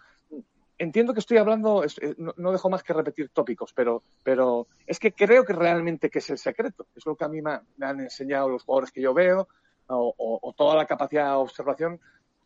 [0.78, 5.12] entiendo que estoy hablando, eh, no, dejo más que repetir tópicos, pero, pero es que
[5.12, 6.88] creo que realmente que es el secreto.
[6.96, 9.48] Es lo que a mí me, han enseñado los jugadores que yo veo
[9.88, 12.00] o, toda la capacidad de observación,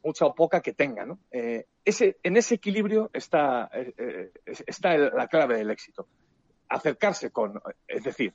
[0.04, 1.18] mucha o poca que tengan.
[1.32, 6.08] Eh, ese, en ese equilibrio está, eh, está la clave del éxito.
[6.72, 8.34] Acercarse con, es decir,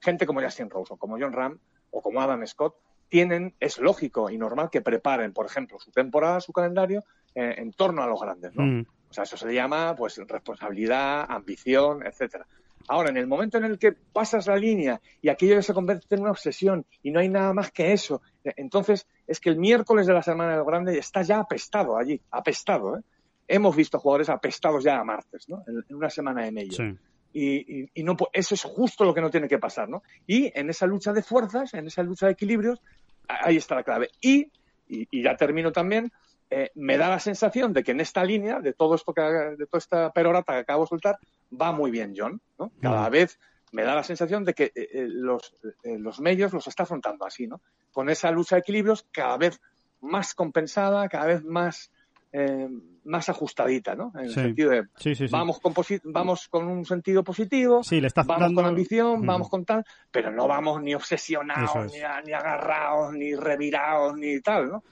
[0.00, 1.58] gente como Justin Rose o como John Ram
[1.90, 2.76] o como Adam Scott
[3.08, 8.02] tienen, es lógico y normal que preparen, por ejemplo, su temporada, su calendario en torno
[8.02, 8.64] a los grandes, ¿no?
[8.64, 8.86] Mm.
[9.10, 12.46] O sea, eso se le llama pues responsabilidad, ambición, etcétera.
[12.88, 16.22] Ahora, en el momento en el que pasas la línea y aquello se convierte en
[16.22, 20.06] una obsesión y no hay nada más que eso, eh, entonces es que el miércoles
[20.06, 22.98] de la semana del grande está ya apestado allí, apestado.
[22.98, 23.02] ¿eh?
[23.48, 25.64] Hemos visto jugadores apestados ya a martes, ¿no?
[25.66, 26.98] En, una semana de medio.
[27.38, 30.02] Y, y, no, eso es justo lo que no tiene que pasar, ¿no?
[30.26, 32.80] Y en esa lucha de fuerzas, en esa lucha de equilibrios,
[33.28, 34.08] ahí está la clave.
[34.22, 34.50] Y,
[34.88, 36.10] y ya termino también,
[36.48, 39.66] eh, me da la sensación de que en esta línea, de todo esto que, de
[39.66, 41.18] toda esta perorata que acabo de soltar,
[41.52, 42.72] va muy bien John, ¿no?
[42.80, 43.38] Cada vez
[43.70, 47.46] me da la sensación de que eh, eh, los, los medios los está afrontando así,
[47.46, 47.60] ¿no?
[47.92, 49.60] Con esa lucha de equilibrios cada vez
[50.00, 51.90] más compensada, cada vez más
[52.38, 52.68] eh,
[53.04, 54.12] más ajustadita, ¿no?
[54.14, 54.84] En el sentido de
[55.30, 55.72] vamos con
[56.04, 57.80] vamos con un sentido positivo,
[58.26, 64.18] vamos con ambición, vamos con tal, pero no vamos ni obsesionados, ni, agarrados, ni revirados,
[64.18, 64.82] ni tal, ¿no?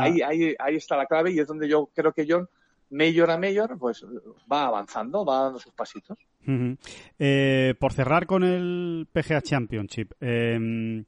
[0.00, 2.48] ahí, ahí, ahí está la clave y es donde yo creo que John
[2.90, 4.04] mayor a mayor, pues
[4.50, 6.18] va avanzando, va dando sus pasitos.
[7.20, 11.00] Eh, por cerrar con el PGA Championship, eh,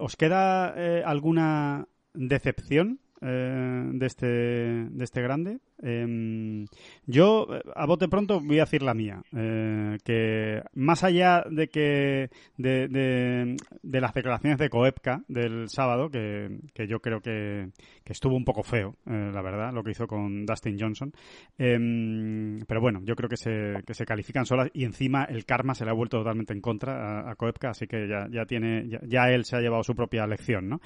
[0.00, 5.58] ¿os queda alguna decepción eh, de, este, de este grande.
[5.82, 6.66] Em,
[7.06, 9.22] yo, a bote pronto, voy a decir la mía.
[9.36, 16.60] Eh, que más allá de que de, de, las declaraciones de Coepka del sábado, que,
[16.74, 17.68] que yo creo que,
[18.04, 21.12] que, estuvo un poco feo, eh, la verdad, lo que hizo con Dustin Johnson.
[21.58, 25.74] Em, pero bueno, yo creo que se, que se califican solas y encima el karma
[25.74, 27.36] se le ha vuelto totalmente en contra a, a
[27.68, 30.80] así que ya, ya tiene, ya, ya, él se ha llevado su propia lección, ¿no?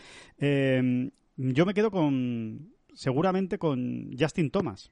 [1.36, 4.90] Yo me quedo con, seguramente con Justin Thomas.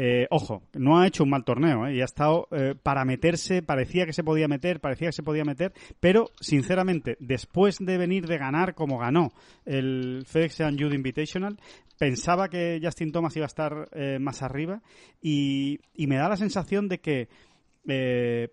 [0.00, 1.96] eh, ojo, no ha hecho un mal torneo ¿eh?
[1.96, 5.44] y ha estado eh, para meterse, parecía que se podía meter, parecía que se podía
[5.44, 9.32] meter, pero sinceramente, después de venir de ganar como ganó
[9.64, 11.58] el FedEx and Jude Invitational,
[11.98, 14.82] pensaba que Justin Thomas iba a estar eh, más arriba
[15.20, 17.28] y, y, me da la sensación de que,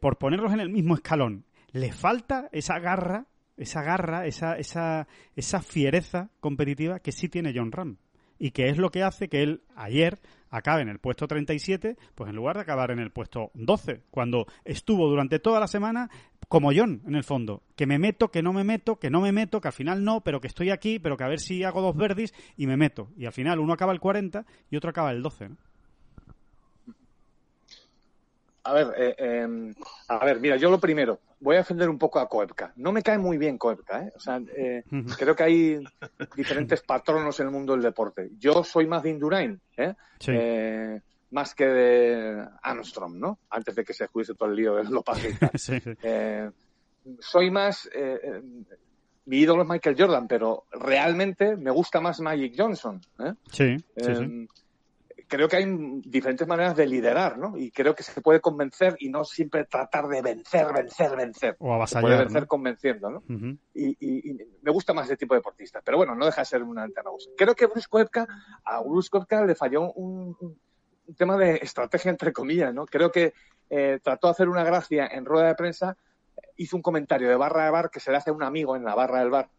[0.02, 3.28] por ponerlos en el mismo escalón, le falta esa garra,
[3.58, 7.98] esa garra, esa, esa, esa fiereza competitiva que sí tiene John Ram
[8.38, 12.30] y que es lo que hace que él ayer acabe en el puesto 37, pues
[12.30, 16.10] en lugar de acabar en el puesto 12, cuando estuvo durante toda la semana
[16.48, 19.32] como John, en el fondo, que me meto, que no me meto, que no me
[19.32, 21.82] meto, que al final no, pero que estoy aquí, pero que a ver si hago
[21.82, 23.10] dos verdis y me meto.
[23.18, 25.50] Y al final uno acaba el 40 y otro acaba el 12.
[25.50, 25.58] ¿no?
[28.66, 29.74] A ver, eh, eh,
[30.08, 32.74] a ver, mira, yo lo primero, voy a defender un poco a Koepka.
[32.78, 34.12] No me cae muy bien Koepka, ¿eh?
[34.16, 34.84] O sea, eh,
[35.20, 35.84] creo que hay
[36.36, 38.32] diferentes patronos en el mundo del deporte.
[38.40, 39.94] Yo soy más de Indurain, ¿eh?
[40.28, 41.00] eh
[41.30, 43.38] más que de Armstrong, ¿no?
[43.52, 45.18] Antes de que se judice todo el lío y tal.
[45.54, 46.50] sí, eh,
[47.20, 47.88] soy más...
[49.26, 53.00] mi ídolo es Michael Jordan, pero realmente me gusta más Magic Johnson.
[53.20, 53.34] ¿eh?
[53.52, 54.48] Sí, sí, sí
[55.36, 55.66] creo que hay
[56.06, 57.58] diferentes maneras de liderar, ¿no?
[57.58, 61.56] Y creo que se puede convencer y no siempre tratar de vencer, vencer, vencer.
[61.60, 62.02] O avasallar.
[62.02, 63.24] Se puede vencer convenciendo, ¿no?
[63.74, 65.82] y, me gusta más ese tipo de deportista.
[65.84, 67.34] Pero bueno, no deja de ser una alternativa.
[67.38, 68.28] Creo que Bruce Koepka,
[68.64, 70.36] a Bruce Koepka le falló un,
[71.18, 72.86] tema de estrategia, entre comillas, ¿no?
[72.86, 73.34] Creo que
[73.70, 75.98] eh, trató de hacer una gracia en rueda de prensa,
[76.58, 78.84] hizo un comentario de barra de bar que se le hace a un amigo en
[78.84, 79.50] la barra del bar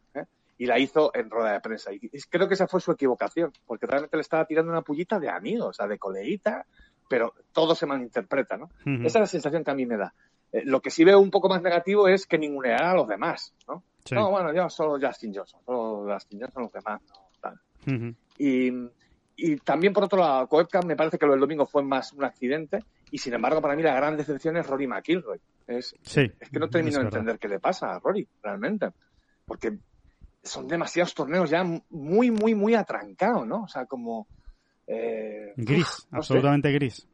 [0.59, 1.93] y la hizo en rueda de prensa.
[1.93, 5.29] Y creo que esa fue su equivocación, porque realmente le estaba tirando una pullita de
[5.29, 6.67] amigos, o sea, de coleguita,
[7.09, 8.71] pero todo se malinterpreta, ¿no?
[8.85, 10.15] Esa es la sensación que a mí me da.
[10.53, 13.55] Eh, lo que sí veo un poco más negativo es que ninguneará a los demás,
[13.69, 13.83] ¿no?
[14.13, 18.15] No, bueno, yo solo Justin Johnson, solo Justin Johnson, los demás, no, tal.
[18.39, 18.71] y,
[19.37, 22.25] y, también, por otro lado, Koepka me parece que lo del domingo fue más un
[22.25, 25.41] accidente, y sin embargo, para mí la gran decepción es Rory McIlroy.
[25.67, 28.91] Es, es que no termino de entender qué le pasa a Rory, realmente.
[29.45, 29.79] Porque
[30.47, 33.65] son demasiados torneos ya muy, muy, muy atrancados, ¿no?
[33.65, 34.27] O sea, como...
[34.87, 37.09] Eh, gris, absolutamente gris.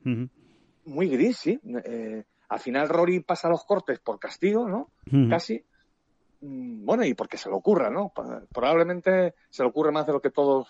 [0.84, 1.60] Muy gris, sí.
[1.84, 4.90] Eh, al final Rory pasa los cortes por castigo, ¿no?
[5.30, 5.64] Casi.
[6.42, 8.12] Mm, bueno, y porque se le ocurra, ¿no?
[8.52, 10.68] Probablemente se le ocurre más de lo que todos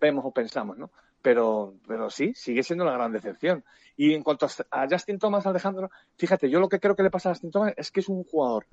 [0.00, 0.90] vemos o pensamos, ¿no?
[1.22, 3.64] Pero, pero sí, sigue siendo la gran decepción.
[3.96, 7.30] Y en cuanto a Justin Thomas, Alejandro, fíjate, yo lo que creo que le pasa
[7.30, 8.66] a Justin Thomas es que es un jugador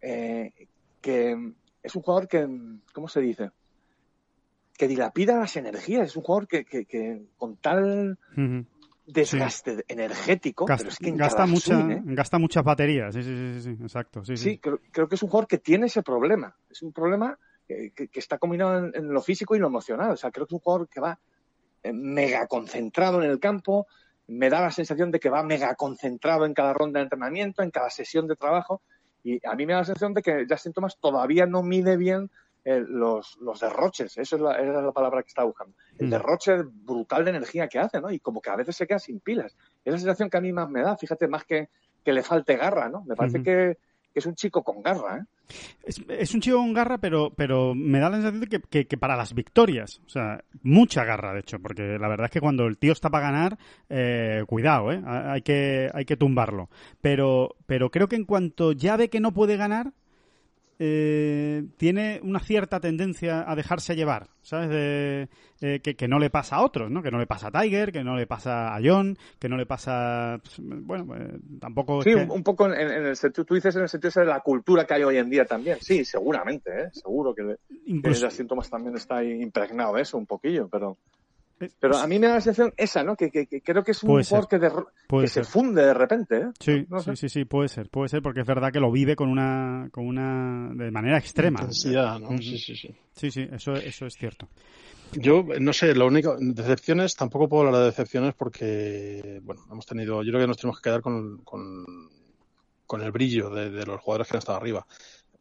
[0.00, 0.52] eh,
[1.00, 1.52] que
[1.82, 2.46] es un jugador que,
[2.92, 3.50] ¿cómo se dice?
[4.76, 6.08] Que dilapida las energías.
[6.08, 8.18] Es un jugador que, que, con tal
[9.04, 12.00] desgaste energético, gasta, pero es que gasta, mucha, ¿eh?
[12.04, 13.14] gasta muchas baterías.
[13.14, 14.24] Sí, sí, sí, exacto.
[14.24, 16.56] Sí, sí, creo, creo, que es un jugador que tiene ese problema.
[16.70, 20.12] Es un problema que, está combinado en, lo físico y lo emocional.
[20.12, 21.18] O sea, creo que es un jugador que va
[21.82, 23.86] eh, mega concentrado en el campo.
[24.28, 27.70] Me da la sensación de que va mega concentrado en cada ronda de entrenamiento, en
[27.70, 28.82] cada sesión de trabajo
[29.22, 32.30] y a mí me da la sensación de que Justin Thomas todavía no mide bien
[32.64, 35.74] eh, los, los, derroches, eso es la, es la palabra que está buscando.
[35.98, 36.10] El mm.
[36.10, 38.10] derroche brutal de energía que hace, ¿no?
[38.10, 39.56] Y como que a veces se queda sin pilas.
[39.84, 41.70] Es la sensación que a mí más me da, fíjate, más que,
[42.04, 43.02] que le falte garra, ¿no?
[43.04, 43.78] Me parece que,
[44.12, 45.24] que es un chico con garra, ¿eh?
[45.84, 49.16] Es, un chico con garra, pero, pero me da la sensación de que, que, para
[49.16, 52.78] las victorias, o sea, mucha garra, de hecho, porque la verdad es que cuando el
[52.78, 53.58] tío está para ganar,
[53.90, 55.02] eh, cuidado, ¿eh?
[55.04, 56.70] Hay que, hay que tumbarlo.
[57.00, 59.92] Pero, pero creo que en cuanto ya ve que no puede ganar,
[60.84, 64.68] eh, tiene una cierta tendencia a dejarse llevar, ¿sabes?
[64.68, 65.28] De,
[65.60, 67.04] eh, que, no le pasa a otros, ¿no?
[67.04, 69.64] Que no le pasa a Tiger, que no le pasa a John, que no le
[69.64, 72.02] pasa, pues, bueno, eh, tampoco.
[72.02, 74.94] Sí, un poco en, el sentido, tú dices en el sentido de la cultura que
[74.94, 75.78] hay hoy en día también.
[75.80, 76.88] Sí, seguramente, ¿eh?
[76.90, 78.26] Seguro que, Incluso...
[78.26, 80.98] que síntomas también está impregnado de eso un poquillo, pero.
[81.80, 83.16] Pero a mí me da la sensación esa, ¿no?
[83.16, 86.46] Que, creo que es un jugador que, se funde de repente, ¿eh?
[86.58, 89.28] Sí, sí, sí, sí, puede ser, puede ser, porque es verdad que lo vive con
[89.28, 91.60] una, con una, de manera extrema.
[91.60, 92.36] Intensidad, ¿no?
[92.38, 92.94] Sí, sí, sí.
[93.14, 94.48] Sí, sí, eso, eso es cierto.
[95.12, 100.22] Yo, no sé, lo único, decepciones, tampoco puedo hablar de decepciones porque, bueno, hemos tenido,
[100.22, 101.84] yo creo que nos tenemos que quedar con, con,
[102.86, 104.86] con el brillo de, de, los jugadores que han estado arriba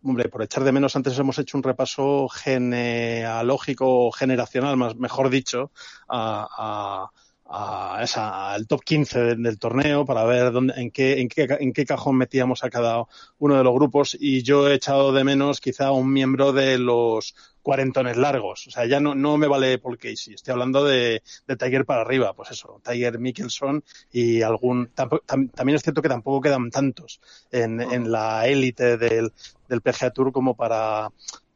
[0.04, 5.72] hombre, por echar de menos, antes hemos hecho un repaso genealógico, generacional, más, mejor dicho,
[6.08, 7.10] a,
[7.48, 11.74] a, esa, al top 15 del, torneo para ver dónde, en, qué, en, qué, en
[11.74, 13.04] qué cajón metíamos a cada
[13.40, 14.18] uno de los grupos.
[14.20, 18.68] Y yo he echado de menos quizá un miembro de los cuarentones largos.
[18.68, 20.34] O sea, ya no, no me vale Paul Casey.
[20.34, 22.34] Estoy hablando de, de Tiger para arriba.
[22.34, 24.92] Pues eso, Tiger Mickelson y algún...
[24.94, 29.32] también es cierto que tampoco quedan tantos en, en la élite del,
[29.68, 31.10] del PGA Tour como para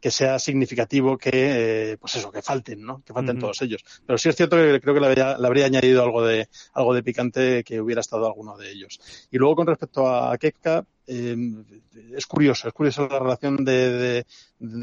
[0.05, 3.01] que sea significativo que, eh, pues eso, que falten, ¿no?
[3.03, 3.83] Que falten todos ellos.
[4.05, 6.93] Pero sí es cierto que creo que le habría, le habría, añadido algo de, algo
[6.93, 8.99] de picante que hubiera estado alguno de ellos.
[9.31, 11.35] Y luego con respecto a Kekka, eh,
[12.15, 13.65] es curioso, es curiosa la relación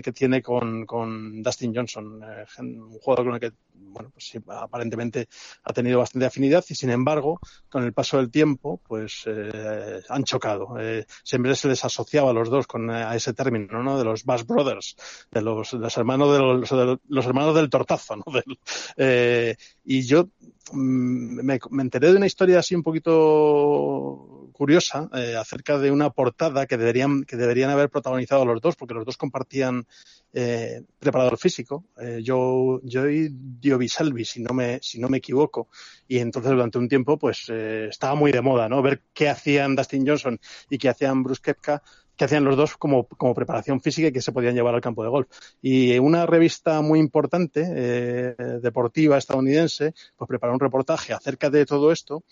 [0.02, 5.28] que tiene con, con Dustin Johnson, eh, un jugador con el que, bueno, pues aparentemente
[5.64, 10.24] ha tenido bastante afinidad y sin embargo, con el paso del tiempo, pues eh, han
[10.24, 10.78] chocado.
[10.78, 13.98] Eh, siempre se les asociaba a los dos con a ese término, ¿no?
[13.98, 14.96] De los Bass Brothers,
[15.30, 18.16] de los, los hermanos de los, hermanos del tortazo,
[19.84, 20.28] y yo
[20.72, 25.08] mm, me, me enteré de una historia así un poquito curiosa
[25.38, 29.16] acerca de una portada que deberían, que deberían haber protagonizado los dos, porque los dos
[29.16, 29.86] compartían
[30.32, 35.68] eh, preparador físico, eh, yo, yo y Diovisalvi, si no me, si no me equivoco.
[36.08, 38.80] Y entonces durante un tiempo, pues, eh, estaba muy de moda, ¿no?
[38.82, 40.38] Ver qué hacían Dustin Johnson
[40.70, 41.82] y qué hacían Bruce Kepka
[42.22, 45.02] que hacían los dos como, como preparación física y que se podían llevar al campo
[45.02, 45.26] de golf.
[45.60, 51.90] Y una revista muy importante, eh, deportiva estadounidense, pues preparó un reportaje acerca de todo
[51.90, 52.22] esto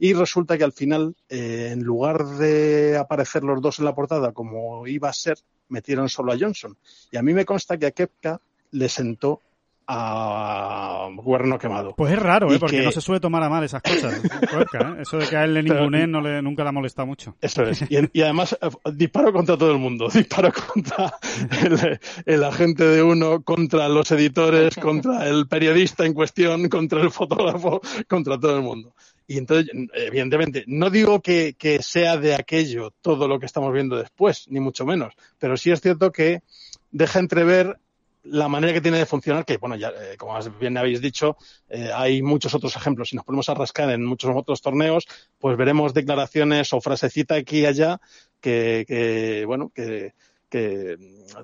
[0.00, 4.32] y resulta que al final, eh, en lugar de aparecer los dos en la portada
[4.32, 5.38] como iba a ser,
[5.68, 6.76] metieron solo a Johnson.
[7.12, 8.40] Y a mí me consta que a Kepka
[8.72, 9.42] le sentó
[9.88, 11.94] a cuerno quemado.
[11.96, 12.58] Pues es raro, ¿eh?
[12.58, 14.22] porque no se suele tomar a mal esas cosas.
[14.24, 14.96] ¿eh?
[15.00, 17.36] Eso de que a él le ninguné no le, nunca le ha molestado mucho.
[17.40, 17.84] Eso es.
[17.88, 20.08] Y, además eh, disparo contra todo el mundo.
[20.12, 21.14] Disparo contra
[21.62, 27.10] el, el, agente de uno, contra los editores, contra el periodista en cuestión, contra el
[27.10, 28.94] fotógrafo, contra todo el mundo.
[29.28, 33.96] Y entonces, evidentemente, no digo que, que sea de aquello todo lo que estamos viendo
[33.96, 36.42] después, ni mucho menos, pero sí es cierto que
[36.92, 37.80] deja entrever
[38.28, 41.36] la manera que tiene de funcionar, que bueno, ya eh, como bien habéis dicho,
[41.68, 43.10] eh, hay muchos otros ejemplos.
[43.10, 45.06] Si nos ponemos a rascar en muchos otros torneos,
[45.38, 48.00] pues veremos declaraciones o frasecita aquí y allá
[48.40, 50.14] que, que bueno, que,
[50.48, 50.96] que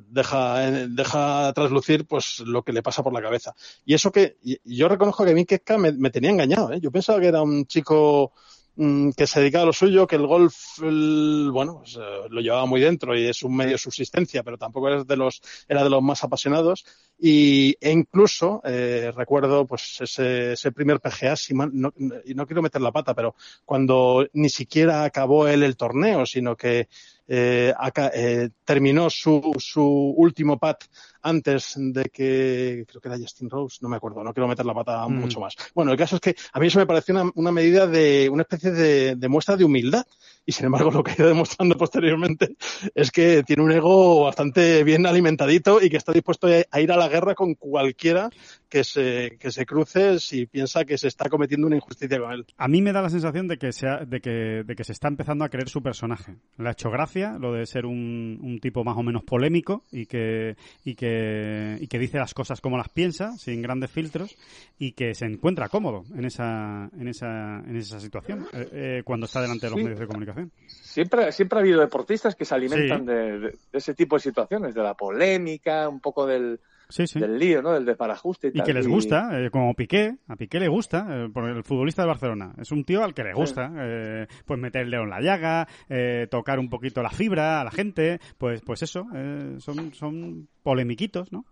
[0.09, 3.55] deja, deja traslucir pues lo que le pasa por la cabeza.
[3.85, 6.72] Y eso que yo reconozco que a mí Ketka me, me tenía engañado.
[6.72, 6.80] ¿eh?
[6.80, 8.33] Yo pensaba que era un chico
[8.75, 12.81] que se dedica a lo suyo, que el golf, bueno, pues, eh, lo llevaba muy
[12.81, 16.03] dentro y es un medio de subsistencia, pero tampoco era de los, era de los
[16.03, 16.85] más apasionados.
[17.18, 21.93] Y, e incluso, eh, recuerdo, pues, ese, ese primer PGA, si no,
[22.25, 26.57] y no quiero meter la pata, pero cuando ni siquiera acabó él el torneo, sino
[26.57, 26.89] que
[27.29, 30.85] eh, acá, eh, terminó su, su último pat
[31.23, 34.75] antes de que, creo que era Justin Rose, no me acuerdo, no quiero meter la
[34.75, 35.20] pata mm.
[35.20, 35.55] mucho más.
[35.75, 38.43] Bueno, el caso es que a mí eso me pareció una, una medida de, una
[38.43, 40.05] especie de, de, muestra de humildad.
[40.45, 42.57] Y sin embargo, lo que ha ido demostrando posteriormente
[42.95, 46.97] es que tiene un ego bastante bien alimentadito y que está dispuesto a ir a
[46.97, 48.29] la guerra con cualquiera
[48.73, 52.47] que se, que se cruce si piensa que se está cometiendo una injusticia con él.
[52.57, 55.09] A mí me da la sensación de que, sea, de que, de que se está
[55.09, 56.37] empezando a creer su personaje.
[56.57, 60.07] Le ha hecho gracia lo de ser un, un tipo más o menos polémico y
[60.07, 60.57] que,
[60.87, 64.35] y que y que dice las cosas como las piensa, sin grandes filtros,
[64.79, 69.27] y que se encuentra cómodo en esa, en esa, en esa situación eh, eh, cuando
[69.27, 70.51] está delante de los medios de comunicación.
[70.66, 74.83] Siempre, siempre ha habido deportistas que se alimentan de, de, ese tipo de situaciones, de
[74.83, 76.59] la polémica, un poco del,
[76.93, 77.18] Sí, sí.
[77.18, 77.72] del lío, ¿no?
[77.72, 78.66] Del desparajuste y, y tal.
[78.66, 82.09] que les gusta, eh, como Piqué, a Piqué le gusta, eh, por el futbolista de
[82.09, 82.53] Barcelona.
[82.59, 83.74] Es un tío al que le gusta, sí.
[83.78, 87.64] eh, pues meter el dedo en la llaga, eh, tocar un poquito la fibra a
[87.64, 91.47] la gente, pues, pues eso, eh, son, son polemiquitos, ¿no?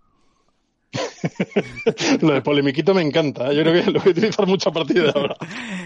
[2.21, 3.51] Lo de polemiquito me encanta.
[3.51, 3.57] ¿eh?
[3.57, 5.37] Yo creo que lo voy a utilizar mucho a partir de ahora.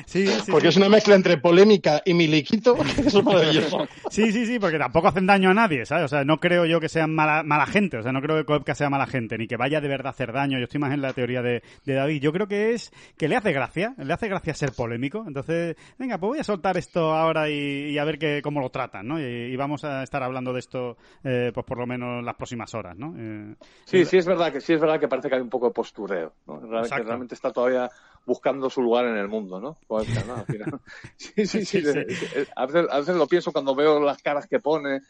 [0.07, 0.69] Sí, sí, porque sí.
[0.69, 2.77] es una mezcla entre polémica y miliquito.
[2.99, 3.87] Eso es maravilloso.
[4.11, 6.05] Sí, sí, sí, porque tampoco hacen daño a nadie, ¿sabes?
[6.05, 7.99] O sea, no creo yo que sean mala, mala gente.
[7.99, 10.11] O sea, no creo que Koepka sea mala gente, ni que vaya de verdad a
[10.11, 10.59] hacer daño.
[10.59, 12.21] Yo estoy más en la teoría de, de David.
[12.21, 13.95] Yo creo que es que le hace gracia.
[13.99, 15.25] Le hace gracia ser polémico.
[15.27, 18.71] Entonces, venga, pues voy a soltar esto ahora y, y a ver que, cómo lo
[18.71, 19.21] tratan, ¿no?
[19.21, 22.75] Y, y, vamos a estar hablando de esto, eh, pues por lo menos las próximas
[22.75, 23.15] horas, ¿no?
[23.17, 23.55] Eh,
[23.85, 25.73] sí, sí, es verdad que sí es verdad que parece que hay un poco de
[25.73, 26.61] postureo, ¿no?
[26.61, 27.91] Realmente, que realmente está todavía
[28.27, 29.77] buscando su lugar en el mundo, ¿no?
[29.89, 30.45] ¿no?
[31.17, 31.83] Sí, sí, sí.
[31.83, 32.27] sí, sí.
[32.57, 35.03] A, veces, a, veces, lo pienso cuando veo las caras que pone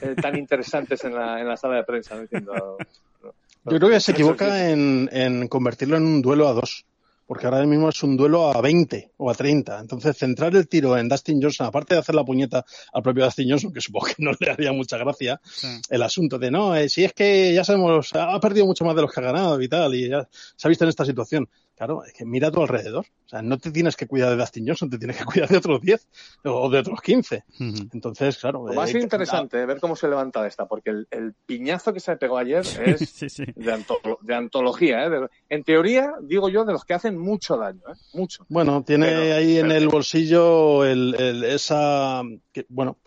[0.00, 2.22] eh, tan interesantes en la, en la sala de prensa, ¿no?
[2.22, 2.76] Diciendo,
[3.22, 3.32] ¿no?
[3.64, 6.86] Yo creo que se equivoca en, en convertirlo en un duelo a dos
[7.28, 9.80] porque ahora mismo es un duelo a 20 o a 30.
[9.80, 13.50] Entonces, centrar el tiro en Dustin Johnson, aparte de hacer la puñeta al propio Dustin
[13.50, 15.68] Johnson, que supongo que no le haría mucha gracia, sí.
[15.90, 19.02] el asunto de, no, eh, si es que ya sabemos, ha perdido mucho más de
[19.02, 20.26] los que ha ganado y tal, y ya
[20.56, 21.50] se ha visto en esta situación.
[21.78, 23.06] Claro, es que mira a tu alrededor.
[23.24, 25.58] O sea, no te tienes que cuidar de Dustin Johnson, te tienes que cuidar de
[25.58, 26.08] otros 10
[26.44, 27.44] o de otros 15.
[27.92, 28.66] Entonces, claro.
[28.66, 32.36] Lo más eh, interesante, ver cómo se levanta esta, porque el, piñazo que se pegó
[32.36, 35.06] ayer es De, antología.
[35.06, 35.28] ¿eh?
[35.48, 37.96] en teoría, digo yo, de los que hacen mucho daño, ¿eh?
[38.12, 38.44] mucho.
[38.48, 41.14] Bueno, tiene ahí en el bolsillo el,
[41.44, 42.22] esa.
[42.50, 42.98] Que, bueno,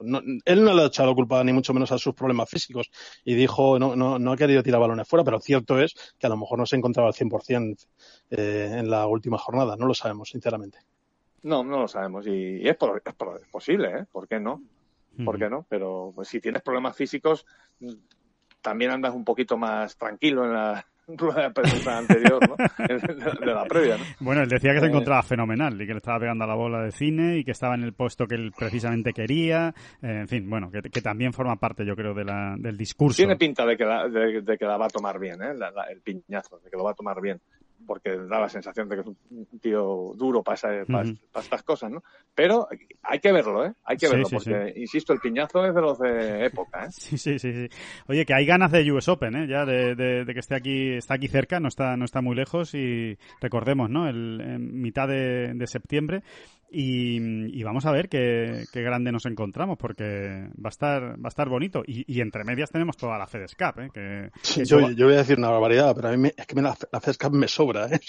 [0.45, 2.89] él no le ha echado culpa ni mucho menos a sus problemas físicos
[3.25, 6.29] y dijo, no, no, no ha querido tirar balones fuera, pero cierto es que a
[6.29, 7.75] lo mejor no se encontraba al 100%
[8.31, 9.75] eh, en la última jornada.
[9.75, 10.79] No lo sabemos, sinceramente.
[11.43, 12.25] No, no lo sabemos.
[12.27, 12.77] Y, es,
[13.51, 14.05] posible, ¿eh?
[14.11, 14.61] ¿Por qué no?
[15.25, 15.65] ¿Por qué no?
[15.67, 17.45] Pero pues, si tienes problemas físicos,
[18.61, 22.55] también andas un poquito más tranquilo en la rueda de prensa anterior, ¿no?
[23.45, 24.03] de la previa, ¿no?
[24.21, 26.55] Bueno, él decía que se eh, encontraba fenomenal y que le estaba pegando a la
[26.55, 29.73] bola de cine y que estaba en el puesto que él precisamente quería.
[30.01, 33.17] Eh, en fin, bueno, que, también forma parte, yo creo, de la, del discurso.
[33.17, 35.51] Tiene pinta de que la, de, que la va a tomar bien, ¿eh?
[35.89, 37.41] el piñazo, de que lo va a tomar bien
[37.85, 41.09] porque da la sensación de que es un tío duro para, para,
[41.41, 42.03] estas cosas, ¿no?
[42.33, 42.67] Pero
[43.03, 43.73] hay que verlo, ¿eh?
[43.83, 46.87] Hay que verlo, porque, insisto, el piñazo es de los de época, ¿eh?
[46.91, 47.69] Sí, sí, sí, sí.
[48.07, 49.47] Oye, que hay ganas de US Open, ¿eh?
[49.47, 52.73] Ya de, de, que esté aquí, está aquí cerca, no está, no está muy lejos
[52.73, 54.07] y recordemos, ¿no?
[54.07, 56.23] El, en mitad de, de septiembre
[56.73, 61.49] y, vamos a ver qué, grande nos encontramos, porque va a estar, va a estar
[61.49, 61.83] bonito.
[61.85, 63.89] Y, entre medias tenemos toda la FedEx Cup, ¿eh?
[63.93, 67.17] Que, yo, voy a decir una barbaridad, pero a mí es que la, la FedEx
[67.17, 67.99] Cup me sobra, ¿eh?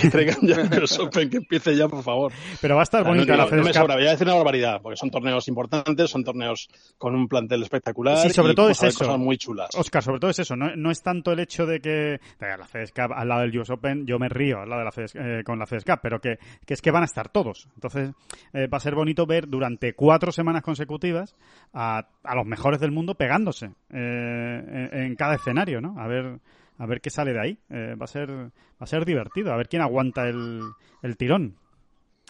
[0.00, 2.32] que, traigan ya el que empiece ya, por favor.
[2.60, 4.80] Pero va a estar bonita la FedEx no me sobra, voy a decir una barbaridad,
[4.80, 8.18] porque son torneos importantes, son torneos con un plantel espectacular.
[8.18, 9.00] Sí, sobre todo es eso.
[9.00, 9.68] Cosas muy chulas.
[9.74, 10.56] Oscar, sobre todo es eso.
[10.56, 13.70] No, no es tanto el hecho de que la FedEx Cup al lado del US
[13.70, 16.20] Open, yo me río al lado de la FedEx, eh, con la FedEx Cup, pero
[16.20, 17.68] que, que es que van a estar todos.
[17.74, 18.05] Entonces,
[18.52, 21.34] eh, va a ser bonito ver durante cuatro semanas consecutivas
[21.72, 25.98] a, los mejores del mundo pegándose eh, en, cada escenario, ¿no?
[25.98, 26.40] A ver,
[26.78, 27.58] a ver qué sale de ahí.
[27.70, 28.50] Eh, va a ser, va
[28.80, 30.60] a ser divertido, a ver quién aguanta el,
[31.02, 31.56] el tirón.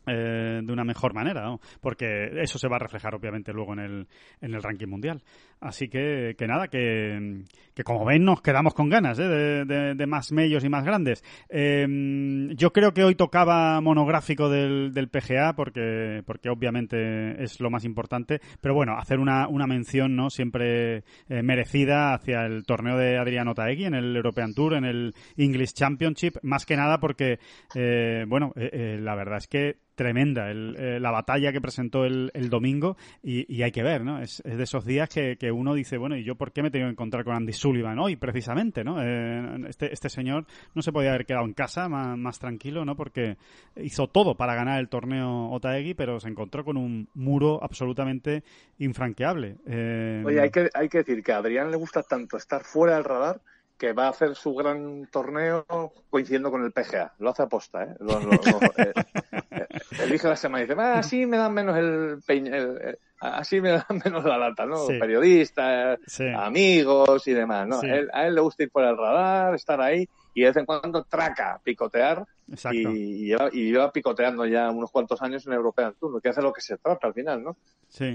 [0.08, 4.06] Eh, de una mejor manera, porque eso se va a reflejar obviamente luego en el,
[4.40, 5.20] en el ranking mundial.
[5.60, 7.42] Así que, que nada, que,
[7.74, 9.24] que como ven nos quedamos con ganas ¿eh?
[9.24, 11.24] de, de, más medios y más grandes.
[11.48, 17.68] Em, yo creo que hoy tocaba monográfico del, del PGA porque, porque obviamente es lo
[17.68, 20.98] más importante, pero bueno, hacer una, una mención no siempre
[21.28, 25.72] eh, merecida hacia el torneo de Adriano Taegui en el European Tour, en el English
[25.72, 27.40] Championship, más que nada porque,
[28.28, 32.96] bueno, la verdad es que tremenda el, eh, la batalla que presentó el, el domingo
[33.22, 34.20] y, y, hay que ver, ¿no?
[34.20, 36.70] Es, es de esos días que, que, uno dice, bueno, ¿y yo por qué me
[36.70, 39.02] tengo que encontrar con Andy Sullivan hoy, precisamente, ¿no?
[39.02, 42.94] Eh, este, este señor no se podía haber quedado en casa más, más, tranquilo, ¿no?
[42.94, 43.38] Porque
[43.76, 48.44] hizo todo para ganar el torneo Otaegui, pero se encontró con un muro absolutamente
[48.78, 49.56] infranqueable.
[49.66, 50.22] Eh...
[50.24, 53.04] Oye, hay que, hay que decir que a Adrián le gusta tanto estar fuera del
[53.04, 53.40] radar
[53.78, 55.66] que va a hacer su gran torneo
[56.10, 57.14] coincidiendo con el PGA.
[57.18, 57.96] Lo hace aposta, ¿eh?
[58.00, 58.92] eh,
[59.32, 59.42] eh
[60.02, 62.18] elige la semana y dice, ah, así me dan menos el,
[63.20, 64.86] así me dan menos la lata, ¿no?
[64.86, 65.98] Periodistas,
[66.36, 67.80] amigos y demás, ¿no?
[67.80, 71.02] a él le gusta ir por el radar, estar ahí y de vez en cuando
[71.04, 72.26] traca, picotear
[72.70, 76.52] y, lleva, y lleva picoteando ya unos cuantos años en European Tour, que hace lo
[76.52, 77.56] que se trata al final, ¿no?
[77.88, 78.14] Sí.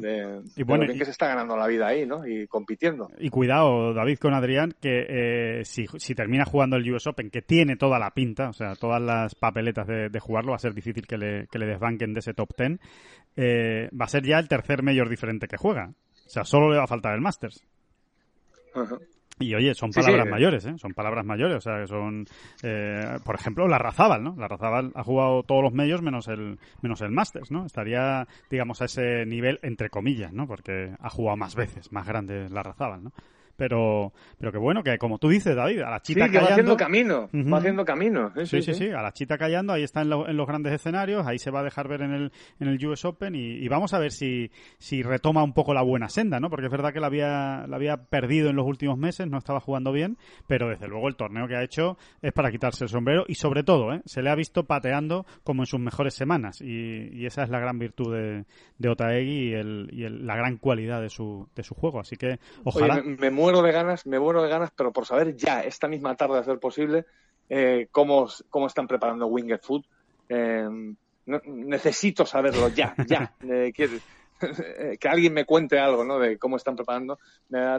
[0.56, 2.28] y bueno, que se está ganando la vida ahí, ¿no?
[2.28, 3.10] Y compitiendo.
[3.18, 7.42] Y cuidado, David, con Adrián, que eh, si, si termina jugando el US Open, que
[7.42, 11.08] tiene toda la pinta, o sea, todas las papeletas de, jugarlo, va a ser difícil
[11.08, 12.80] que le, que le desbanquen de ese top ten,
[13.36, 15.90] eh, va a ser ya el tercer mayor diferente que juega.
[16.28, 17.66] O sea, solo le va a faltar el Masters.
[18.76, 19.00] Ajá.
[19.42, 20.76] Y oye, son palabras mayores, ¿eh?
[20.78, 22.26] Son palabras mayores, o sea, que son,
[22.64, 24.36] eh, por ejemplo, la Razábal, ¿no?
[24.38, 27.66] La Razábal ha jugado todos los medios menos el, menos el Masters, ¿no?
[27.66, 30.48] Estaría, digamos, a ese nivel, entre comillas, ¿no?
[30.48, 33.12] Porque ha jugado más veces, más grande la Razábal, ¿no?
[33.62, 36.48] Pero, pero que bueno, que como tú dices, David, a la chita sí, que va
[36.48, 38.34] haciendo camino, va haciendo camino.
[38.44, 41.52] Sí sí, sí, a la chita callando, ahí está en, los grandes escenarios, ahí se
[41.52, 44.50] va a dejar ver en el, en el US Open y, vamos a ver si,
[44.80, 46.50] si retoma un poco la buena senda, ¿no?
[46.50, 49.60] Porque es verdad que la había, la había perdido en los últimos meses, no estaba
[49.60, 53.26] jugando bien, pero desde luego el torneo que ha hecho es para quitarse el sombrero
[53.28, 54.02] y sobre todo, ¿eh?
[54.06, 57.78] Se le ha visto pateando como en sus mejores semanas y, esa es la gran
[57.78, 58.46] virtud de,
[58.80, 62.40] de Otaegui y, el, y la gran cualidad de su, de su juego, así que
[62.64, 63.04] ojalá
[63.52, 66.44] muero de ganas, me muero de ganas, pero por saber ya, esta misma tarde, a
[66.44, 67.06] ser posible,
[67.50, 69.84] eh, cómo, cómo están preparando Winged Food.
[70.30, 70.70] Eh,
[71.26, 73.34] necesito saberlo ya, ya.
[73.44, 73.74] Eh,
[75.00, 76.18] que, alguien me cuente algo, ¿no?
[76.18, 77.20] De cómo están preparando.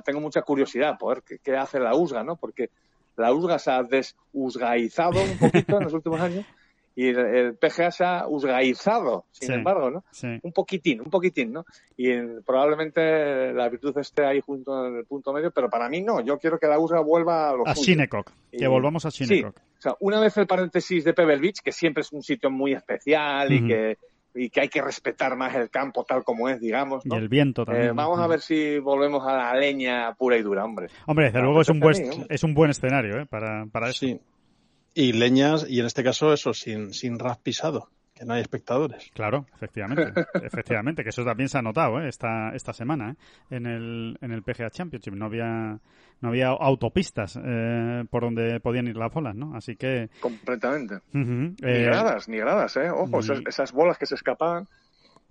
[0.04, 2.36] tengo mucha curiosidad por ver qué, hace la USGA, ¿no?
[2.36, 2.70] Porque
[3.16, 6.46] la USGA se ha desusgaizado un poquito en los últimos años
[6.94, 10.04] y el, PGA se ha usgaizado, sin embargo, ¿no?
[10.42, 11.64] Un poquitín, un poquitín, ¿no?
[11.96, 12.12] Y
[12.44, 16.20] probablemente la virtud esté ahí junto en el punto medio, pero para mí no.
[16.20, 19.56] Yo quiero que la USGA vuelva a los A Shinnecock, que volvamos a Shinnecock.
[19.56, 22.72] O sea, una vez el paréntesis de Pebble Beach, que siempre es un sitio muy
[22.72, 23.96] especial y que
[24.34, 27.04] y que hay que respetar más el campo tal como es, digamos.
[27.04, 27.88] Y el viento también.
[27.88, 30.88] Eh, vamos a ver si volvemos a la leña pura y dura, hombre.
[31.06, 33.26] Hombre, desde luego es un, buen, es un buen escenario ¿eh?
[33.26, 34.06] para, para eso.
[34.06, 34.20] Sí.
[34.94, 39.10] Y leñas, y en este caso eso, sin, sin ras pisado que no hay espectadores.
[39.14, 40.12] Claro, efectivamente,
[40.42, 42.08] efectivamente, que eso también se ha notado ¿eh?
[42.08, 43.56] esta, esta semana ¿eh?
[43.56, 45.14] en, el, en el PGA Championship.
[45.14, 45.78] No había,
[46.20, 49.56] no había autopistas eh, por donde podían ir las bolas, ¿no?
[49.56, 50.10] Así que...
[50.20, 51.00] Completamente.
[51.12, 52.90] ni gradas, ni gradas, ¿eh?
[52.90, 54.68] Ojo, esas, bolas que se escapaban.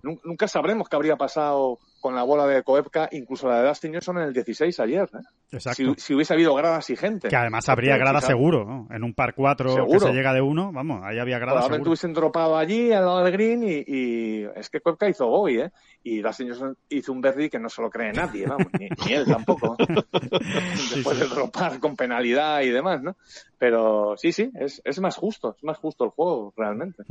[0.02, 4.18] Nunca sabremos qué habría pasado con la bola de Koepka, incluso la de Dustin Johnson
[4.18, 5.08] en el 16 ayer.
[5.14, 5.18] ¿eh?
[5.52, 5.94] Exacto.
[5.96, 7.28] Si, hubiese habido gradas y gente.
[7.28, 8.88] Que además habría gradas seguro, ¿no?
[8.90, 12.12] En un par 4 que se llega de uno, vamos, ahí había gradas Probablemente hubiesen
[12.12, 15.70] dropado allí al lado del green y, es que Koepka hizo hoy, ¿eh?
[16.02, 19.24] Y Dustin Johnson hizo un birdie que no se lo cree nadie, vamos, ni, él
[19.24, 19.76] tampoco.
[20.94, 23.16] Después de dropar con penalidad y demás, ¿no?
[23.56, 27.04] Pero sí, sí, es, es más justo, es más justo el juego, realmente.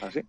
[0.00, 0.22] Así.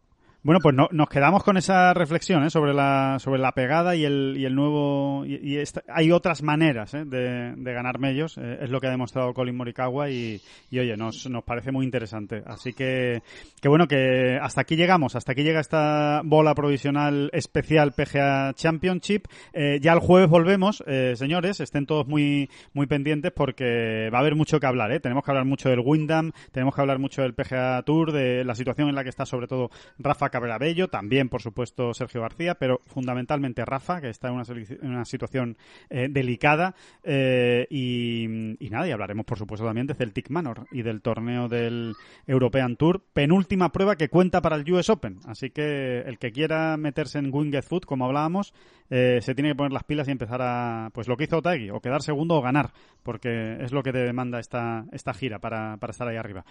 [0.43, 2.49] Bueno, pues no, nos quedamos con esa reflexión ¿eh?
[2.49, 5.23] sobre, la, sobre la pegada y el, y el nuevo...
[5.23, 7.05] Y, hay otras maneras ¿eh?
[7.05, 10.97] de, de, ganar medios, eh, es lo que ha demostrado Colin Morikawa y, y oye,
[10.97, 12.41] nos, nos parece muy interesante.
[12.47, 13.21] Así que,
[13.61, 19.25] que bueno, que hasta aquí llegamos, hasta aquí llega esta bola provisional especial PGA Championship.
[19.53, 24.21] Eh, ya el jueves volvemos, eh, señores, estén todos muy, muy pendientes porque va a
[24.21, 24.91] haber mucho que hablar.
[24.91, 24.99] ¿eh?
[24.99, 28.55] Tenemos que hablar mucho del Windham, tenemos que hablar mucho del PGA Tour, de la
[28.55, 29.69] situación en la que está sobre todo
[29.99, 34.43] Rafa Cabrera Bello, también por supuesto Sergio García, pero fundamentalmente Rafa, que está en
[34.81, 35.57] una, situación
[35.89, 36.75] eh, delicada.
[37.03, 38.27] Eh, y,
[38.69, 41.93] nada, y hablaremos por supuesto también de Celtic Manor y del torneo del
[42.25, 45.19] European Tour, penúltima prueba que cuenta para el US Open.
[45.25, 48.53] Así que el que quiera meterse en Winged Foot, como hablábamos,
[48.91, 51.71] eh, se tiene que poner las pilas y empezar a, pues lo que hizo Otagi,
[51.71, 52.71] o quedar segundo o ganar,
[53.01, 56.45] porque es lo que te demanda esta, esta gira para, para estar ahí arriba.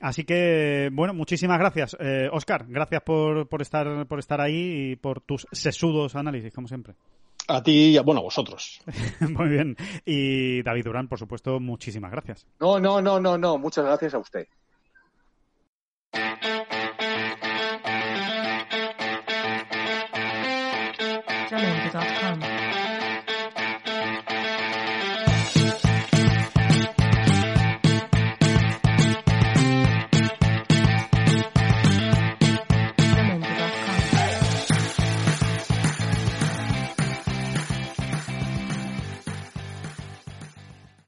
[0.00, 1.96] Así que, bueno, muchísimas gracias,
[2.32, 2.64] Oscar.
[2.66, 6.94] Gracias por por, estar, por estar ahí y por tus sesudos análisis, como siempre.
[7.48, 8.80] A ti y a, bueno, a vosotros.
[9.20, 9.76] Muy bien.
[10.04, 12.46] Y David Durán, por supuesto, muchísimas gracias.
[12.60, 13.58] No, no, no, no, no.
[13.58, 14.46] Muchas gracias a usted.